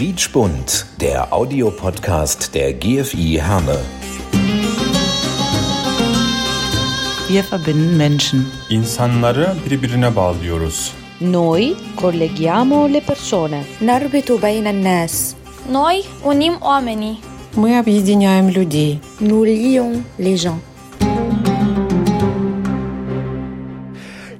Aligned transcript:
Quietschbunt, 0.00 0.86
der 1.00 1.32
Audiopodcast 1.32 2.54
der 2.54 2.72
GFI 2.72 3.40
Herne. 3.40 3.78
Wir 7.28 7.44
verbinden 7.50 7.96
Menschen. 7.96 8.46
İnsanları 8.70 9.54
birbirine 9.70 10.16
bağlıyoruz. 10.16 10.92
Noi 11.20 11.74
colleghiamo 12.00 12.88
le 12.92 13.00
persone. 13.00 13.64
نربط 13.82 14.32
بين 14.42 14.66
الناس 14.66 15.34
Noi 15.72 16.02
unim 16.24 16.54
oamenii. 16.60 17.16
Мы 17.56 17.78
объединяем 17.78 18.48
людей. 18.50 18.98
Nous 19.20 19.44
lions 19.46 20.02
les 20.18 20.36
gens. 20.42 20.60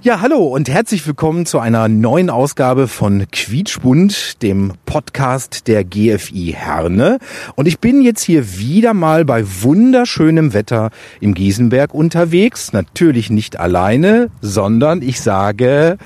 Ja, 0.04 0.20
hallo 0.20 0.48
und 0.48 0.68
herzlich 0.68 1.06
willkommen 1.06 1.46
zu 1.46 1.60
einer 1.60 1.88
neuen 1.88 2.32
Ausgabe 2.32 2.88
von 2.88 3.28
Quietschbund, 3.32 4.42
dem 4.42 4.74
Podcast 4.88 5.68
der 5.68 5.84
GFI 5.84 6.56
Herne. 6.58 7.20
Und 7.54 7.68
ich 7.68 7.78
bin 7.78 8.02
jetzt 8.02 8.24
hier 8.24 8.58
wieder 8.58 8.96
mal 8.96 9.26
bei 9.26 9.44
wunderschönem 9.62 10.56
Wetter 10.56 10.90
im 11.20 11.36
Giesenberg 11.36 11.94
unterwegs. 11.94 12.74
Natürlich 12.74 13.30
nicht 13.30 13.60
alleine, 13.60 14.32
sondern 14.42 15.04
ich 15.04 15.22
sage 15.22 16.00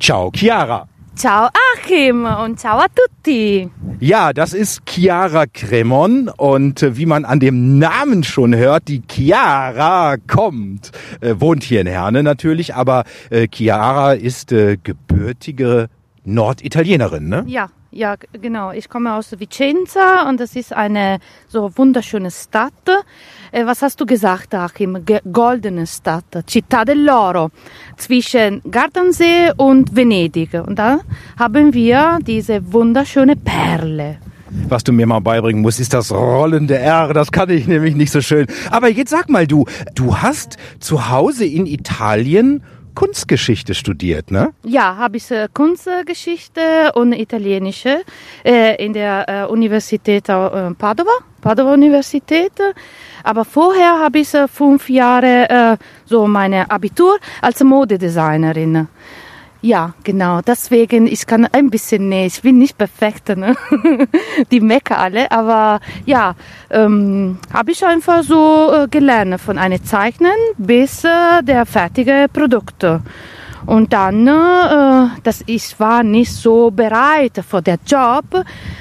Ciao, 0.00 0.30
Chiara. 0.34 0.88
Ciao 1.18 1.48
Achim 1.74 2.24
und 2.24 2.60
ciao 2.60 2.78
a 2.78 2.86
tutti. 2.94 3.68
Ja, 3.98 4.32
das 4.32 4.52
ist 4.52 4.82
Chiara 4.86 5.46
Cremon 5.46 6.28
und 6.28 6.80
äh, 6.80 6.96
wie 6.96 7.06
man 7.06 7.24
an 7.24 7.40
dem 7.40 7.76
Namen 7.80 8.22
schon 8.22 8.54
hört, 8.54 8.86
die 8.86 9.02
Chiara 9.10 10.14
kommt, 10.28 10.92
äh, 11.20 11.34
wohnt 11.38 11.64
hier 11.64 11.80
in 11.80 11.88
Herne 11.88 12.22
natürlich, 12.22 12.76
aber 12.76 13.02
äh, 13.30 13.48
Chiara 13.52 14.12
ist 14.12 14.52
äh, 14.52 14.76
gebürtige 14.80 15.88
Norditalienerin, 16.24 17.28
ne? 17.28 17.42
Ja, 17.48 17.70
ja, 17.90 18.16
genau. 18.32 18.72
Ich 18.72 18.88
komme 18.88 19.14
aus 19.14 19.38
Vicenza 19.38 20.28
und 20.28 20.40
das 20.40 20.56
ist 20.56 20.72
eine 20.74 21.18
so 21.48 21.70
wunderschöne 21.76 22.30
Stadt. 22.30 22.72
Äh, 23.50 23.64
was 23.64 23.80
hast 23.80 24.00
du 24.00 24.06
gesagt, 24.06 24.54
Achim? 24.54 25.04
Goldene 25.32 25.86
Stadt, 25.86 26.44
Città 26.46 26.84
dell'Oro, 26.84 27.50
zwischen 27.96 28.60
Gardasee 28.70 29.52
und 29.56 29.96
Venedig. 29.96 30.52
Und 30.54 30.78
da 30.78 31.00
haben 31.38 31.72
wir 31.72 32.18
diese 32.20 32.72
wunderschöne 32.72 33.36
Perle. 33.36 34.18
Was 34.68 34.84
du 34.84 34.92
mir 34.92 35.06
mal 35.06 35.20
beibringen 35.20 35.62
musst, 35.62 35.80
ist 35.80 35.92
das 35.94 36.12
rollende 36.12 36.78
R. 36.78 37.12
Das 37.12 37.32
kann 37.32 37.50
ich 37.50 37.66
nämlich 37.66 37.94
nicht 37.94 38.10
so 38.10 38.20
schön. 38.20 38.46
Aber 38.70 38.88
jetzt 38.88 39.10
sag 39.10 39.28
mal 39.28 39.46
du, 39.46 39.66
du 39.94 40.16
hast 40.16 40.56
zu 40.78 41.10
Hause 41.10 41.44
in 41.44 41.66
Italien 41.66 42.62
Kunstgeschichte 42.98 43.74
studiert, 43.74 44.32
ne? 44.32 44.52
Ja, 44.64 44.96
habe 44.96 45.18
ich 45.18 45.30
äh, 45.30 45.46
Kunstgeschichte 45.54 46.90
und 46.94 47.12
Italienische 47.12 48.00
äh, 48.44 48.84
in 48.84 48.92
der 48.92 49.24
äh, 49.28 49.44
Universität 49.46 50.28
äh, 50.28 50.74
Padova, 50.74 51.12
Padova 51.40 51.74
Universität. 51.74 52.54
Aber 53.22 53.44
vorher 53.44 54.00
habe 54.00 54.18
ich 54.18 54.34
äh, 54.34 54.48
fünf 54.48 54.90
Jahre 54.90 55.48
äh, 55.48 55.76
so 56.06 56.26
meine 56.26 56.68
Abitur 56.68 57.20
als 57.40 57.62
Modedesignerin. 57.62 58.88
Ja, 59.60 59.92
genau. 60.04 60.40
Deswegen, 60.40 61.08
ich 61.08 61.26
kann 61.26 61.46
ein 61.50 61.68
bisschen, 61.68 62.08
nee, 62.08 62.26
ich 62.26 62.42
bin 62.42 62.58
nicht 62.58 62.78
perfekt, 62.78 63.36
ne? 63.36 63.56
Die 64.52 64.60
mecker 64.60 64.98
alle, 64.98 65.30
aber 65.32 65.80
ja, 66.06 66.36
ähm, 66.70 67.38
habe 67.52 67.72
ich 67.72 67.84
einfach 67.84 68.22
so 68.22 68.72
äh, 68.72 68.88
gelernt, 68.88 69.40
von 69.40 69.58
einem 69.58 69.82
Zeichnen 69.82 70.36
bis 70.58 71.02
äh, 71.02 71.42
der 71.42 71.66
fertige 71.66 72.26
Produkte. 72.32 73.02
Und 73.68 73.92
dann, 73.92 74.26
äh, 74.26 75.20
dass 75.24 75.44
ich 75.44 75.78
war 75.78 76.02
nicht 76.02 76.32
so 76.32 76.70
bereit 76.70 77.44
für 77.46 77.60
den 77.60 77.76
Job, 77.86 78.24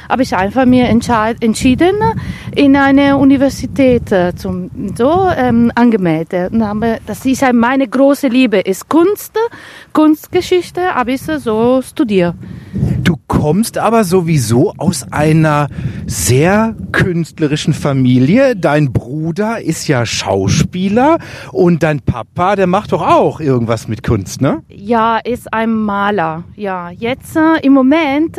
habe 0.08 0.24
ich 0.24 0.34
einfach 0.34 0.66
mir 0.66 0.88
entschieden, 0.88 1.96
in 2.56 2.78
eine 2.78 3.18
Universität 3.18 4.10
äh, 4.14 4.34
zum, 4.34 4.72
so 4.96 5.28
ähm, 5.36 5.74
angemeldet. 5.76 6.54
Und 6.54 6.66
habe, 6.66 7.00
das 7.06 7.26
ist 7.26 7.44
meine 7.52 7.86
große 7.86 8.30
Liebe, 8.30 8.60
ist 8.60 8.88
Kunst, 8.88 9.38
Kunstgeschichte, 9.92 10.96
habe 10.96 11.12
ich 11.12 11.22
so 11.22 11.82
studiert. 11.82 12.36
Du 13.04 13.16
kommst 13.28 13.78
aber 13.78 14.04
sowieso 14.04 14.74
aus 14.78 15.12
einer 15.12 15.68
sehr 16.06 16.76
künstlerischen 16.92 17.74
Familie. 17.74 18.56
Dein 18.56 18.94
Bruder 18.94 19.62
ist 19.62 19.88
ja 19.88 20.06
Schauspieler 20.06 21.18
und 21.52 21.84
dein 21.84 22.02
Papa, 22.02 22.56
der 22.56 22.68
macht 22.68 22.92
doch 22.92 23.02
auch 23.02 23.40
irgendwas 23.40 23.88
mit 23.88 24.04
Kunst, 24.04 24.42
ne? 24.42 24.64
Ja, 24.80 25.18
ist 25.18 25.52
ein 25.52 25.74
Maler. 25.74 26.44
Ja, 26.56 26.92
jetzt 26.92 27.36
äh, 27.36 27.60
im 27.64 27.74
Moment, 27.74 28.38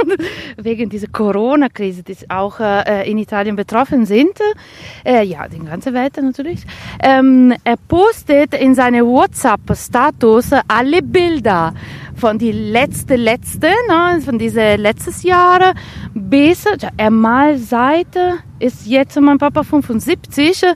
wegen 0.56 0.88
dieser 0.88 1.08
Corona-Krise, 1.08 2.02
die 2.02 2.16
auch 2.30 2.58
äh, 2.58 3.08
in 3.08 3.18
Italien 3.18 3.54
betroffen 3.54 4.06
sind, 4.06 4.40
äh, 5.04 5.22
ja, 5.24 5.46
die 5.46 5.58
ganze 5.58 5.92
Welt 5.92 6.16
natürlich, 6.16 6.64
ähm, 7.02 7.52
er 7.64 7.76
postet 7.76 8.54
in 8.54 8.74
seine 8.74 9.04
WhatsApp-Status 9.04 10.52
alle 10.68 11.02
Bilder 11.02 11.74
von 12.16 12.38
die 12.38 12.52
letzte, 12.52 13.16
letzte, 13.16 13.68
ne, 13.86 14.22
von 14.24 14.38
diese 14.38 14.76
letztes 14.76 15.22
Jahr 15.22 15.74
bis, 16.14 16.64
er 16.96 17.10
malt 17.10 17.60
seit, 17.60 18.16
ist 18.58 18.86
jetzt 18.86 19.20
mein 19.20 19.36
Papa 19.36 19.62
75 19.62 20.62
äh, 20.62 20.74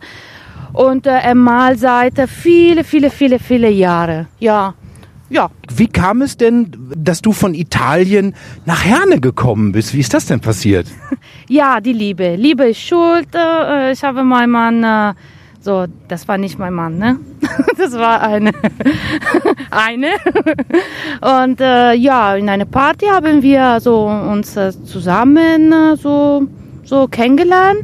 und 0.74 1.06
äh, 1.06 1.18
er 1.18 1.34
malt 1.34 1.80
seit 1.80 2.20
viele, 2.28 2.84
viele, 2.84 3.08
viele, 3.08 3.38
viele 3.38 3.70
Jahre. 3.70 4.26
Ja, 4.38 4.74
ja. 5.30 5.50
Wie 5.74 5.86
kam 5.86 6.22
es 6.22 6.36
denn, 6.36 6.72
dass 6.96 7.20
du 7.22 7.32
von 7.32 7.54
Italien 7.54 8.34
nach 8.66 8.84
Herne 8.84 9.20
gekommen 9.20 9.72
bist? 9.72 9.94
Wie 9.94 10.00
ist 10.00 10.14
das 10.14 10.26
denn 10.26 10.40
passiert? 10.40 10.86
Ja, 11.50 11.80
die 11.80 11.94
Liebe. 11.94 12.36
Liebe 12.36 12.64
ist 12.68 12.80
schuld. 12.80 13.28
Äh, 13.34 13.92
Ich 13.92 14.02
habe 14.04 14.22
meinen 14.22 14.50
Mann, 14.50 14.84
äh, 14.84 15.14
so, 15.60 15.86
das 16.06 16.28
war 16.28 16.36
nicht 16.38 16.58
mein 16.58 16.74
Mann, 16.74 16.98
ne? 16.98 17.18
Das 17.78 17.92
war 17.92 18.20
eine. 18.22 18.52
eine. 19.70 20.08
Und 21.20 21.60
äh, 21.60 21.94
ja, 21.94 22.36
in 22.36 22.48
einer 22.48 22.66
Party 22.66 23.06
haben 23.06 23.42
wir 23.42 23.80
so 23.80 24.06
uns 24.06 24.56
äh, 24.56 24.72
zusammen 24.84 25.72
äh, 25.72 25.96
so, 25.96 26.46
so 26.84 27.08
kennengelernt. 27.08 27.80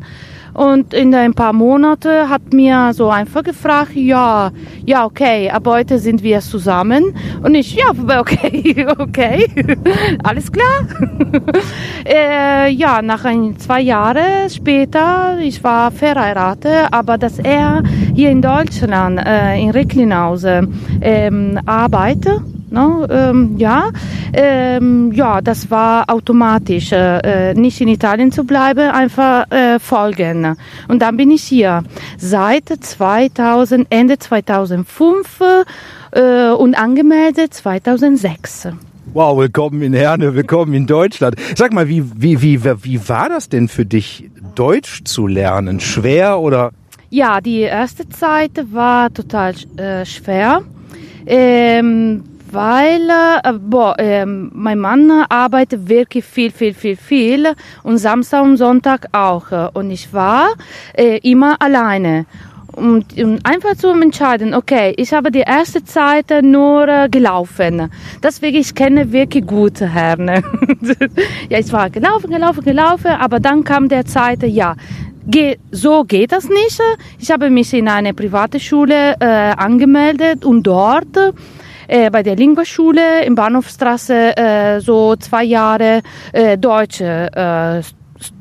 Und 0.54 0.94
in 0.94 1.14
ein 1.14 1.34
paar 1.34 1.52
Monate 1.52 2.28
hat 2.28 2.52
mir 2.52 2.92
so 2.94 3.10
einfach 3.10 3.42
gefragt, 3.42 3.94
ja, 3.94 4.52
ja, 4.86 5.04
okay, 5.04 5.50
ab 5.50 5.66
heute 5.66 5.98
sind 5.98 6.22
wir 6.22 6.40
zusammen. 6.40 7.14
Und 7.42 7.54
ich, 7.56 7.74
ja, 7.74 7.86
okay, 8.20 8.86
okay, 8.98 9.46
alles 10.22 10.50
klar. 10.50 10.86
äh, 12.06 12.70
ja, 12.70 13.02
nach 13.02 13.24
ein, 13.24 13.58
zwei 13.58 13.80
Jahren 13.80 14.48
später, 14.48 15.38
ich 15.40 15.62
war 15.64 15.90
verheiratet, 15.90 16.88
aber 16.92 17.18
dass 17.18 17.38
er 17.40 17.82
hier 18.14 18.30
in 18.30 18.40
Deutschland, 18.40 19.20
äh, 19.26 19.60
in 19.60 19.70
Recklinghausen, 19.70 20.80
ähm, 21.00 21.58
arbeitet, 21.66 22.40
No, 22.74 23.06
ähm, 23.08 23.54
ja, 23.56 23.90
ähm, 24.32 25.12
ja, 25.12 25.40
das 25.40 25.70
war 25.70 26.10
automatisch, 26.10 26.90
äh, 26.90 27.50
äh, 27.50 27.54
nicht 27.54 27.80
in 27.80 27.86
Italien 27.86 28.32
zu 28.32 28.42
bleiben, 28.42 28.90
einfach 28.90 29.48
äh, 29.52 29.78
folgen. 29.78 30.56
Und 30.88 31.00
dann 31.00 31.16
bin 31.16 31.30
ich 31.30 31.44
hier 31.44 31.84
seit 32.18 32.68
2000, 32.68 33.86
Ende 33.90 34.18
2005 34.18 35.40
äh, 36.10 36.50
und 36.50 36.74
angemeldet 36.74 37.54
2006. 37.54 38.70
Wow, 39.12 39.38
willkommen 39.38 39.80
in 39.80 39.92
Herne, 39.92 40.34
willkommen 40.34 40.74
in 40.74 40.88
Deutschland. 40.88 41.36
Sag 41.54 41.72
mal, 41.72 41.86
wie, 41.86 42.02
wie, 42.20 42.42
wie, 42.42 42.64
wie 42.64 43.08
war 43.08 43.28
das 43.28 43.48
denn 43.48 43.68
für 43.68 43.86
dich, 43.86 44.28
Deutsch 44.56 45.04
zu 45.04 45.28
lernen? 45.28 45.78
Schwer 45.78 46.40
oder? 46.40 46.72
Ja, 47.08 47.40
die 47.40 47.60
erste 47.60 48.08
Zeit 48.08 48.50
war 48.72 49.14
total 49.14 49.54
äh, 49.76 50.04
schwer, 50.04 50.62
ähm, 51.24 52.24
weil 52.54 53.08
äh, 53.10 53.52
boah, 53.58 53.94
ähm, 53.98 54.50
mein 54.54 54.78
Mann 54.78 55.10
arbeitet 55.28 55.88
wirklich 55.88 56.24
viel, 56.24 56.50
viel, 56.50 56.72
viel, 56.72 56.96
viel 56.96 57.52
und 57.82 57.98
Samstag 57.98 58.42
und 58.42 58.56
Sonntag 58.56 59.08
auch. 59.12 59.74
Und 59.74 59.90
ich 59.90 60.12
war 60.12 60.54
äh, 60.96 61.18
immer 61.18 61.60
alleine. 61.60 62.26
Und, 62.74 63.16
und 63.16 63.46
einfach 63.46 63.76
zu 63.76 63.90
entscheiden, 63.90 64.52
okay, 64.52 64.94
ich 64.96 65.12
habe 65.12 65.30
die 65.30 65.40
erste 65.46 65.84
Zeit 65.84 66.26
nur 66.42 66.88
äh, 66.88 67.08
gelaufen. 67.08 67.90
Deswegen, 68.22 68.56
ich 68.56 68.74
kenne 68.74 69.12
wirklich 69.12 69.46
gut 69.46 69.80
Herne. 69.80 70.42
ja, 71.48 71.58
ich 71.58 71.72
war 71.72 71.90
gelaufen, 71.90 72.30
gelaufen, 72.30 72.64
gelaufen, 72.64 73.12
aber 73.12 73.38
dann 73.38 73.62
kam 73.62 73.88
der 73.88 74.06
Zeit, 74.06 74.42
ja, 74.42 74.74
Ge 75.26 75.56
so 75.70 76.04
geht 76.04 76.32
das 76.32 76.48
nicht. 76.50 76.80
Ich 77.18 77.30
habe 77.30 77.48
mich 77.48 77.72
in 77.72 77.88
eine 77.88 78.12
private 78.12 78.60
Schule 78.60 79.16
äh, 79.18 79.24
angemeldet 79.24 80.44
und 80.44 80.64
dort 80.64 81.16
äh, 81.88 82.10
bei 82.10 82.22
der 82.22 82.36
Linguaschule 82.36 83.24
in 83.24 83.34
Bahnhofstraße 83.34 84.36
äh, 84.36 84.80
so 84.80 85.16
zwei 85.16 85.44
Jahre 85.44 86.02
äh, 86.32 86.58
Deutsch 86.58 87.00
äh, 87.00 87.82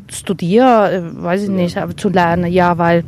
studiere, 0.09 0.93
äh, 0.93 1.23
weiß 1.23 1.43
ich 1.43 1.49
nicht, 1.49 1.77
aber 1.77 1.95
zu 1.95 2.09
lernen, 2.09 2.51
ja, 2.51 2.77
weil 2.77 3.03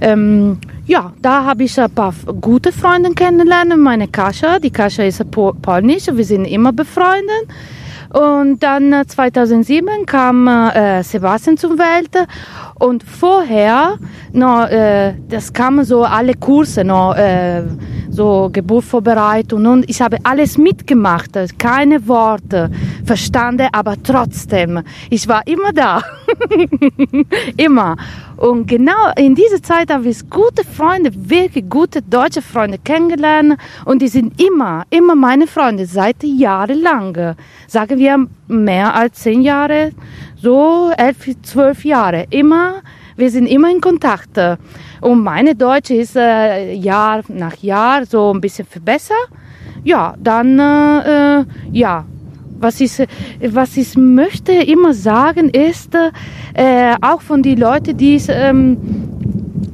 ähm, 0.00 0.58
ja, 0.86 1.12
da 1.20 1.44
habe 1.44 1.64
ich 1.64 1.80
ein 1.80 1.90
paar 1.90 2.14
gute 2.40 2.70
Freunde 2.70 3.10
kennengelernt. 3.10 3.76
Meine 3.76 4.08
Kascha, 4.08 4.58
die 4.58 4.70
Kascha 4.70 5.02
ist 5.02 5.30
po 5.30 5.52
polnisch, 5.60 6.06
wir 6.12 6.24
sind 6.24 6.44
immer 6.44 6.72
befreundet. 6.72 7.48
Und 8.12 8.62
dann 8.62 8.92
äh, 8.92 9.06
2007 9.06 10.06
kam 10.06 10.46
äh, 10.46 11.02
Sebastian 11.02 11.56
zur 11.56 11.76
Welt 11.78 12.10
und 12.78 13.02
vorher, 13.02 13.98
no, 14.32 14.64
äh, 14.64 15.14
das 15.28 15.52
kamen 15.52 15.84
so 15.84 16.04
alle 16.04 16.34
Kurse, 16.34 16.84
no, 16.84 17.12
äh, 17.14 17.62
so 18.16 18.48
Geburtsvorbereitung 18.50 19.66
und 19.66 19.90
ich 19.90 20.00
habe 20.00 20.16
alles 20.22 20.56
mitgemacht, 20.56 21.32
keine 21.58 22.08
Worte 22.08 22.70
verstanden, 23.04 23.68
aber 23.72 23.94
trotzdem, 24.02 24.82
ich 25.10 25.28
war 25.28 25.46
immer 25.46 25.72
da, 25.74 26.02
immer. 27.58 27.96
Und 28.38 28.66
genau 28.66 29.12
in 29.16 29.34
dieser 29.34 29.62
Zeit 29.62 29.90
habe 29.90 30.08
ich 30.08 30.28
gute 30.30 30.64
Freunde, 30.64 31.10
wirklich 31.14 31.68
gute 31.68 32.00
deutsche 32.00 32.40
Freunde 32.40 32.78
kennengelernt 32.78 33.58
und 33.84 34.00
die 34.00 34.08
sind 34.08 34.40
immer, 34.40 34.84
immer 34.90 35.14
meine 35.14 35.46
Freunde 35.46 35.84
seit 35.84 36.22
jahrelang. 36.22 37.36
Sagen 37.66 37.98
wir 37.98 38.26
mehr 38.48 38.94
als 38.94 39.20
zehn 39.20 39.42
Jahre, 39.42 39.92
so 40.40 40.90
elf, 40.96 41.16
zwölf 41.42 41.84
Jahre. 41.84 42.26
Immer, 42.30 42.82
wir 43.16 43.30
sind 43.30 43.46
immer 43.46 43.70
in 43.70 43.80
Kontakt. 43.80 44.38
Und 45.00 45.22
meine 45.22 45.54
Deutsche 45.54 45.94
ist 45.94 46.16
äh, 46.16 46.72
Jahr 46.72 47.22
nach 47.28 47.56
Jahr 47.56 48.06
so 48.06 48.32
ein 48.32 48.40
bisschen 48.40 48.66
verbessert. 48.66 49.28
Ja, 49.84 50.14
dann, 50.18 50.58
äh, 50.58 51.44
ja, 51.72 52.04
was 52.58 52.80
ich, 52.80 53.06
was 53.40 53.76
ich 53.76 53.96
möchte 53.96 54.52
immer 54.52 54.94
sagen 54.94 55.50
ist, 55.50 55.94
äh, 56.54 56.94
auch 57.00 57.20
von 57.20 57.42
den 57.42 57.58
Leuten, 57.58 57.96
die 57.96 58.20
ähm, 58.28 59.15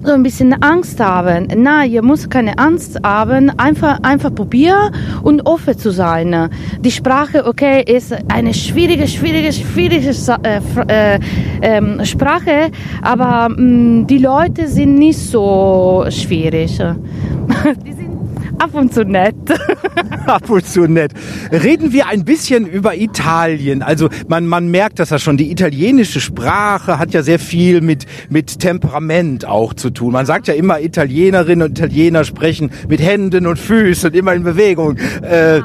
so 0.02 0.12
ein 0.12 0.22
bisschen 0.22 0.52
Angst 0.62 1.00
haben. 1.00 1.49
Na, 1.56 1.84
ihr 1.84 2.02
müsst 2.02 2.31
keine 2.31 2.58
Angst 2.58 2.99
haben, 3.04 3.50
einfach, 3.58 4.00
einfach 4.02 4.34
probieren 4.34 4.94
und 5.22 5.46
offen 5.46 5.78
zu 5.78 5.90
sein. 5.90 6.50
Die 6.81 6.90
Sprache, 6.90 7.46
okay, 7.46 7.82
ist 7.82 8.12
eine 8.28 8.52
schwierige, 8.54 9.06
schwierige, 9.06 9.52
schwierige 9.52 10.10
äh, 10.43 10.60
äh, 10.88 11.19
äh, 11.60 12.04
Sprache, 12.04 12.70
aber 13.02 13.49
mh, 13.49 13.56
mm, 13.56 14.06
die 14.06 14.19
Leute 14.19 14.69
sind 14.69 14.96
nicht 14.96 15.19
so 15.19 16.04
schwierig. 16.08 16.78
Ab 18.62 18.75
und 18.75 18.94
zu 18.94 19.05
nett. 19.05 19.35
ab 20.26 20.49
und 20.49 20.64
zu 20.64 20.82
nett. 20.82 21.12
Reden 21.50 21.93
wir 21.93 22.06
ein 22.06 22.25
bisschen 22.25 22.64
über 22.64 22.97
Italien. 22.97 23.82
Also 23.82 24.09
man, 24.29 24.47
man 24.47 24.69
merkt 24.69 25.00
das 25.00 25.11
ja 25.11 25.19
schon. 25.19 25.37
Die 25.37 25.50
italienische 25.50 26.20
Sprache 26.20 27.00
hat 27.00 27.12
ja 27.12 27.25
sehr 27.25 27.41
viel 27.41 27.81
mit, 27.81 28.06
mit 28.31 28.61
Temperament 28.61 29.44
auch 29.44 29.75
zu 29.75 29.91
tun. 29.91 30.12
Man 30.12 30.26
sagt 30.26 30.47
ja 30.47 30.55
immer, 30.55 30.81
Italienerinnen 30.81 31.70
und 31.70 31.76
Italiener 31.76 32.23
sprechen 32.23 32.70
mit 32.88 33.03
Händen 33.03 33.49
und 33.49 33.59
Füßen, 33.59 34.14
immer 34.14 34.32
in 34.32 34.44
Bewegung. 34.44 34.97
Äh, 35.23 35.62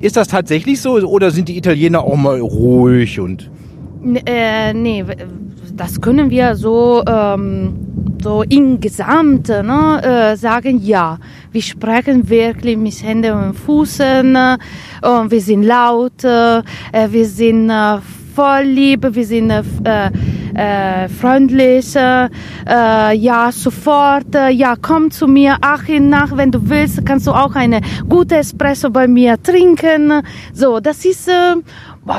ist 0.00 0.16
das 0.16 0.26
tatsächlich 0.26 0.80
so 0.80 0.94
oder 0.96 1.30
sind 1.30 1.48
die 1.48 1.56
Italiener 1.56 2.02
auch 2.02 2.16
mal 2.16 2.40
ruhig 2.40 3.20
und... 3.20 3.52
Äh, 4.26 4.74
nee, 4.74 5.04
das 5.76 6.00
können 6.00 6.30
wir 6.30 6.54
so 6.54 7.02
ähm, 7.06 7.94
so 8.22 8.42
insgesamt 8.42 9.48
ne, 9.48 10.00
äh, 10.02 10.36
sagen, 10.36 10.78
ja, 10.78 11.18
wir 11.52 11.60
sprechen 11.60 12.28
wirklich 12.28 12.78
mit 12.78 13.02
Händen 13.02 13.32
und 13.32 13.54
Füßen 13.54 14.34
äh, 14.34 14.56
wir 15.02 15.40
sind 15.40 15.64
laut, 15.64 16.24
äh, 16.24 16.62
wir 17.10 17.26
sind 17.26 17.68
äh, 17.68 17.98
voll 18.34 18.62
Liebe, 18.62 19.14
wir 19.14 19.26
sind 19.26 19.50
äh, 19.50 20.10
äh, 20.54 21.08
freundlich, 21.08 21.94
äh, 21.96 22.28
ja, 23.16 23.50
sofort, 23.52 24.34
äh, 24.34 24.50
ja, 24.50 24.74
komm 24.80 25.10
zu 25.10 25.26
mir, 25.26 25.56
ach, 25.60 25.84
nach, 25.88 26.36
wenn 26.36 26.50
du 26.50 26.68
willst, 26.68 27.04
kannst 27.04 27.26
du 27.26 27.32
auch 27.32 27.54
eine 27.54 27.80
gute 28.08 28.36
Espresso 28.36 28.90
bei 28.90 29.06
mir 29.06 29.40
trinken. 29.42 30.22
So, 30.52 30.80
das 30.80 31.04
ist, 31.04 31.28
äh, 31.28 31.56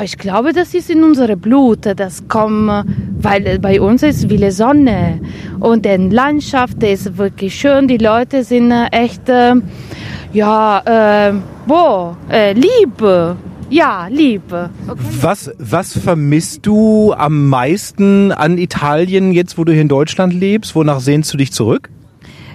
ich 0.02 0.16
glaube, 0.18 0.52
das 0.52 0.74
ist 0.74 0.90
in 0.90 1.02
unserem 1.04 1.40
Blut, 1.40 1.86
das 1.96 2.26
kommt, 2.28 2.84
weil 3.18 3.58
bei 3.58 3.80
uns 3.80 4.02
ist 4.02 4.28
viele 4.28 4.52
Sonne 4.52 5.20
und 5.60 5.84
die 5.84 5.96
Landschaft 5.96 6.82
ist 6.82 7.16
wirklich 7.18 7.54
schön, 7.54 7.88
die 7.88 7.98
Leute 7.98 8.44
sind 8.44 8.70
äh, 8.70 8.86
echt, 8.92 9.28
äh, 9.28 9.54
ja, 10.32 11.28
äh, 11.30 11.32
boah, 11.66 12.16
äh, 12.30 12.52
Liebe. 12.52 13.36
Ja, 13.68 14.06
Liebe. 14.08 14.70
Okay. 14.86 15.00
Was, 15.20 15.50
was 15.58 15.98
vermisst 15.98 16.64
du 16.66 17.12
am 17.12 17.48
meisten 17.48 18.30
an 18.30 18.58
Italien 18.58 19.32
jetzt, 19.32 19.58
wo 19.58 19.64
du 19.64 19.72
hier 19.72 19.82
in 19.82 19.88
Deutschland 19.88 20.32
lebst? 20.32 20.76
Wonach 20.76 21.00
sehnst 21.00 21.32
du 21.32 21.36
dich 21.36 21.52
zurück? 21.52 21.90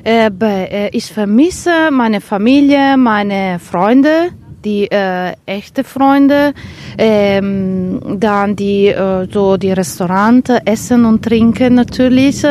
Äh, 0.06 0.32
äh 0.40 0.90
ich 0.94 1.12
vermisse 1.12 1.92
meine 1.92 2.22
Familie, 2.22 2.96
meine 2.98 3.60
Freunde, 3.60 4.30
die 4.64 4.90
äh, 4.92 5.34
echte 5.46 5.84
Freunde, 5.84 6.54
ähm, 6.98 8.00
dann 8.20 8.56
die 8.56 8.88
äh, 8.88 9.28
so 9.32 9.58
die 9.58 9.72
Restaurants, 9.72 10.52
Essen 10.66 11.06
und 11.06 11.24
Trinken 11.24 11.76
natürlich, 11.76 12.44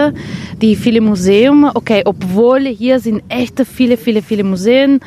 die 0.60 0.76
viele 0.76 1.00
Museen. 1.00 1.64
Okay, 1.74 2.02
obwohl 2.04 2.66
hier 2.66 3.00
sind 3.00 3.22
echt 3.28 3.60
viele, 3.66 3.96
viele, 3.96 4.22
viele 4.22 4.44
Museen. 4.44 5.00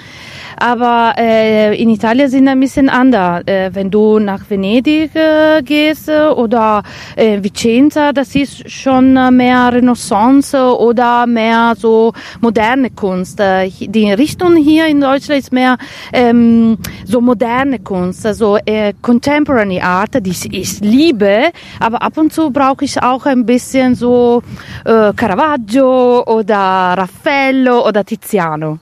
Aber 0.64 1.14
äh, 1.18 1.76
in 1.76 1.90
Italien 1.90 2.30
sind 2.30 2.48
ein 2.48 2.58
bisschen 2.58 2.88
anders. 2.88 3.44
Äh, 3.48 3.72
wenn 3.74 3.92
du 3.92 4.18
nach 4.18 4.50
Venedig 4.50 5.14
äh, 5.14 5.62
gehst 5.62 6.08
äh, 6.08 6.28
oder 6.28 6.84
äh, 7.18 7.44
Vicenza, 7.44 8.14
das 8.14 8.34
ist 8.34 8.72
schon 8.72 9.18
äh, 9.18 9.30
mehr 9.30 9.74
Renaissance 9.74 10.56
oder 10.56 11.28
mehr 11.28 11.74
so 11.78 12.14
moderne 12.40 12.92
Kunst. 12.92 13.42
Äh, 13.42 13.68
die 13.68 14.14
Richtung 14.14 14.56
hier 14.56 14.88
in 14.88 15.02
Deutschland 15.02 15.42
ist 15.42 15.52
mehr 15.52 15.78
ähm, 16.14 16.78
so 17.04 17.20
moderne 17.20 17.80
Kunst, 17.80 18.26
also 18.26 18.56
äh, 18.66 18.94
Contemporary 19.02 19.82
Art, 19.82 20.26
die 20.26 20.30
ich 20.30 20.80
liebe, 20.80 21.52
aber 21.82 22.02
ab 22.02 22.18
und 22.18 22.32
zu 22.32 22.52
brauche 22.52 22.86
ich 22.86 23.04
auch 23.04 23.26
ein 23.26 23.46
bisschen 23.46 23.96
so 23.96 24.42
äh, 24.86 25.12
Caravaggio 25.14 26.24
oder 26.24 26.96
Raffaello 26.98 27.86
oder 27.86 28.06
Tiziano. 28.06 28.80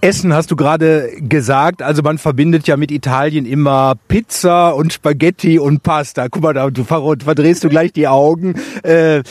Essen 0.00 0.32
hast 0.32 0.50
du 0.50 0.56
gerade 0.56 1.10
gesagt. 1.20 1.82
Also 1.82 2.02
man 2.02 2.18
verbindet 2.18 2.66
ja 2.66 2.76
mit 2.76 2.90
Italien 2.90 3.46
immer 3.46 3.94
Pizza 4.08 4.70
und 4.70 4.92
Spaghetti 4.92 5.58
und 5.58 5.82
Pasta. 5.82 6.28
Guck 6.28 6.42
mal, 6.42 6.54
da 6.54 6.70
du 6.70 6.84
verdrehst 6.84 7.64
du 7.64 7.68
gleich 7.68 7.92
die 7.92 8.08
Augen. 8.08 8.54
Äh, 8.82 9.22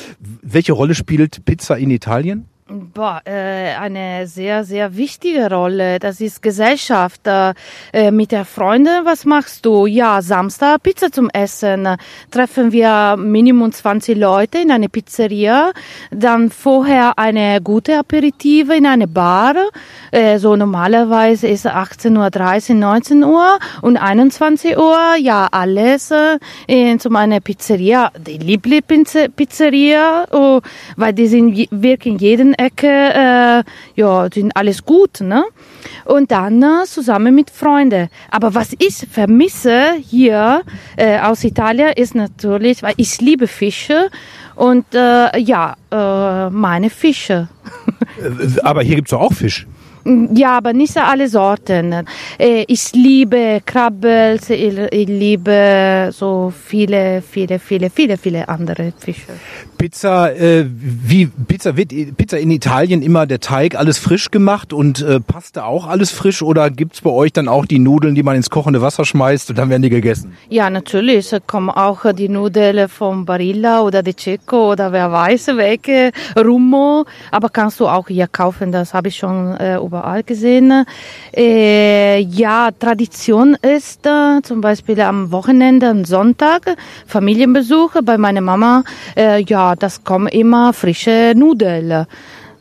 welche 0.41 0.73
Rolle 0.73 0.95
spielt 0.95 1.45
Pizza 1.45 1.77
in 1.77 1.91
Italien? 1.91 2.48
Boah, 2.71 3.19
äh, 3.25 3.73
eine 3.81 4.27
sehr, 4.27 4.63
sehr 4.63 4.95
wichtige 4.95 5.49
Rolle. 5.49 5.97
Das 5.97 6.21
ist 6.21 6.43
Gesellschaft. 6.43 7.21
Äh, 7.25 8.11
mit 8.11 8.31
der 8.31 8.45
Freunde, 8.45 8.91
was 9.05 9.25
machst 9.25 9.65
du? 9.65 9.87
Ja, 9.87 10.21
Samstag 10.21 10.83
Pizza 10.83 11.11
zum 11.11 11.31
Essen. 11.31 11.87
Treffen 12.29 12.71
wir 12.71 13.17
Minimum 13.17 13.71
20 13.71 14.15
Leute 14.15 14.59
in 14.59 14.69
eine 14.69 14.87
Pizzeria. 14.87 15.71
Dann 16.11 16.51
vorher 16.51 17.17
eine 17.17 17.59
gute 17.59 17.97
Aperitive 17.97 18.75
in 18.75 18.85
eine 18.85 19.07
Bar. 19.07 19.55
Äh, 20.11 20.37
so 20.37 20.55
normalerweise 20.55 21.47
ist 21.47 21.65
18.30 21.65 22.69
Uhr, 22.69 22.75
19 22.75 23.23
Uhr 23.23 23.57
und 23.81 23.97
21 23.97 24.77
Uhr. 24.77 25.15
Ja, 25.17 25.47
alles 25.49 26.11
äh, 26.11 26.97
zu 26.99 27.09
meiner 27.09 27.39
Pizzeria. 27.39 28.11
Die 28.15 28.37
Lieblingspizzeria, 28.37 30.27
oh, 30.31 30.61
weil 30.97 31.13
die 31.13 31.25
sind 31.25 31.67
wirklich 31.71 32.13
in 32.13 32.19
jedem 32.19 32.53
Ecke, 32.59 32.87
äh, 32.87 33.63
ja, 33.95 34.27
sind 34.33 34.55
alles 34.55 34.83
gut, 34.83 35.21
ne? 35.21 35.45
Und 36.05 36.31
dann 36.31 36.61
äh, 36.61 36.85
zusammen 36.85 37.33
mit 37.33 37.49
Freunden. 37.49 38.09
Aber 38.29 38.53
was 38.53 38.75
ich 38.77 39.07
vermisse 39.09 39.93
hier 40.01 40.63
äh, 40.97 41.19
aus 41.19 41.43
Italien 41.43 41.93
ist 41.95 42.15
natürlich, 42.15 42.83
weil 42.83 42.93
ich 42.97 43.21
liebe 43.21 43.47
Fische 43.47 44.09
und 44.55 44.85
äh, 44.93 45.39
ja, 45.39 45.75
äh, 45.91 46.49
meine 46.49 46.89
Fische. 46.89 47.47
Äh, 48.21 48.59
aber 48.61 48.81
hier 48.81 48.97
gibt's 48.97 49.11
doch 49.11 49.21
auch 49.21 49.33
Fisch. 49.33 49.65
Ja, 50.05 50.57
aber 50.57 50.73
nicht 50.73 50.97
alle 50.97 51.27
Sorten. 51.27 52.05
Äh, 52.37 52.65
ich 52.67 52.91
liebe 52.93 53.61
Krabbels, 53.65 54.49
ich 54.49 55.07
liebe 55.07 56.09
so 56.11 56.51
viele, 56.55 57.21
viele, 57.21 57.59
viele, 57.59 57.89
viele, 57.89 58.17
viele 58.17 58.47
andere 58.47 58.93
Fische. 58.97 59.33
Pizza, 59.77 60.33
äh, 60.35 60.65
wie 60.67 61.27
Pizza 61.27 61.77
wird 61.77 61.93
Pizza 62.17 62.37
in 62.37 62.51
Italien 62.51 63.01
immer 63.01 63.25
der 63.25 63.39
Teig 63.39 63.75
alles 63.75 63.97
frisch 63.97 64.29
gemacht 64.29 64.73
und 64.73 65.01
äh, 65.01 65.19
Pasta 65.21 65.63
auch 65.63 65.87
alles 65.87 66.11
frisch 66.11 66.41
oder 66.41 66.69
gibt's 66.69 67.01
bei 67.01 67.09
euch 67.09 67.31
dann 67.31 67.47
auch 67.47 67.65
die 67.65 67.79
Nudeln, 67.79 68.13
die 68.13 68.23
man 68.23 68.35
ins 68.35 68.49
kochende 68.49 68.81
Wasser 68.81 69.05
schmeißt 69.05 69.49
und 69.51 69.57
dann 69.57 69.69
werden 69.69 69.81
die 69.81 69.89
gegessen? 69.89 70.35
Ja, 70.49 70.69
natürlich 70.69 71.33
kommen 71.47 71.69
auch 71.69 72.11
die 72.13 72.27
Nudeln 72.27 72.89
von 72.89 73.25
Barilla 73.25 73.81
oder 73.81 74.03
De 74.03 74.13
Cecco 74.13 74.73
oder 74.73 74.91
wer 74.91 75.11
weiß 75.11 75.47
welche 75.55 76.11
Rummo, 76.35 77.05
aber 77.31 77.49
kannst 77.49 77.79
du 77.79 77.87
auch 77.87 78.09
hier 78.09 78.27
kaufen, 78.27 78.71
das 78.71 78.93
habe 78.93 79.07
ich 79.07 79.15
schon 79.15 79.55
äh, 79.57 79.77
überall 79.89 80.23
gesehen. 80.23 80.85
Äh, 81.35 82.19
ja, 82.19 82.69
Tradition 82.77 83.57
ist 83.61 84.05
äh, 84.05 84.41
zum 84.43 84.61
Beispiel 84.61 85.01
am 85.01 85.31
Wochenende, 85.31 85.89
am 85.89 86.05
Sonntag 86.05 86.75
Familienbesuche 87.07 88.03
bei 88.03 88.17
meiner 88.17 88.41
Mama. 88.41 88.83
Äh, 89.17 89.41
ja, 89.41 89.75
das 89.75 90.03
kommen 90.03 90.27
immer 90.27 90.73
frische 90.73 91.33
Nudeln. 91.35 92.05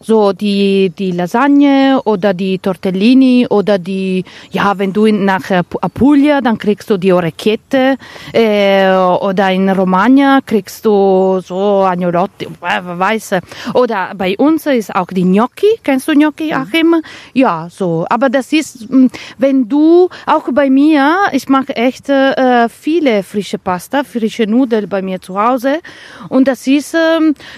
So 0.01 0.33
die, 0.33 0.91
die 0.91 1.13
Lasagne 1.13 2.01
oder 2.05 2.35
die 2.35 2.59
Tortellini 2.59 3.47
oder 3.49 3.79
die, 3.79 4.25
ja, 4.51 4.79
wenn 4.79 4.93
du 4.93 5.11
nach 5.13 5.51
Apulia, 5.51 6.41
dann 6.41 6.59
kriegst 6.59 6.91
du 6.91 6.97
die 6.97 7.13
Orecchiette 7.13 7.97
äh, 8.33 8.91
oder 8.91 9.51
in 9.51 9.69
Romagna 9.69 10.41
kriegst 10.45 10.85
du 10.85 11.41
so 11.45 11.85
Agnolotti, 11.85 12.49
weiß. 12.61 13.41
Oder 13.75 14.13
bei 14.17 14.37
uns 14.37 14.67
ist 14.67 14.95
auch 14.95 15.09
die 15.09 15.25
Gnocchi, 15.25 15.79
kennst 15.83 16.09
du 16.09 16.13
Gnocchi, 16.13 16.53
Achim? 16.53 16.97
Ja, 17.35 17.69
so. 17.71 18.07
Aber 18.09 18.29
das 18.29 18.53
ist, 18.53 18.91
mm, 18.91 19.07
wenn 19.39 19.69
du, 19.69 20.09
auch 20.27 20.49
bei 20.53 20.71
mir, 20.71 21.17
ich 21.33 21.49
mache 21.49 21.75
echt 21.77 22.09
äh, 22.09 22.69
viele 22.69 23.23
frische 23.23 23.59
Pasta, 23.59 24.05
frische 24.05 24.47
Nudeln 24.47 24.89
bei 24.89 25.03
mir 25.03 25.21
zu 25.21 25.41
Hause. 25.41 25.81
Und 26.29 26.49
das 26.49 26.67
ist, 26.67 26.95
äh, 26.95 26.99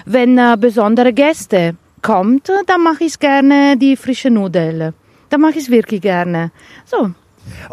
wenn 0.05 0.37
äh, 0.37 0.57
besondere 0.59 1.13
Gäste 1.13 1.75
kommt, 2.01 2.49
dann 2.67 2.83
mache 2.83 3.03
ich 3.03 3.19
gerne 3.19 3.77
die 3.77 3.95
frische 3.95 4.29
Nudel. 4.29 4.93
Da 5.29 5.37
mache 5.37 5.59
ich 5.59 5.69
wirklich 5.69 6.01
gerne. 6.01 6.51
So. 6.85 7.11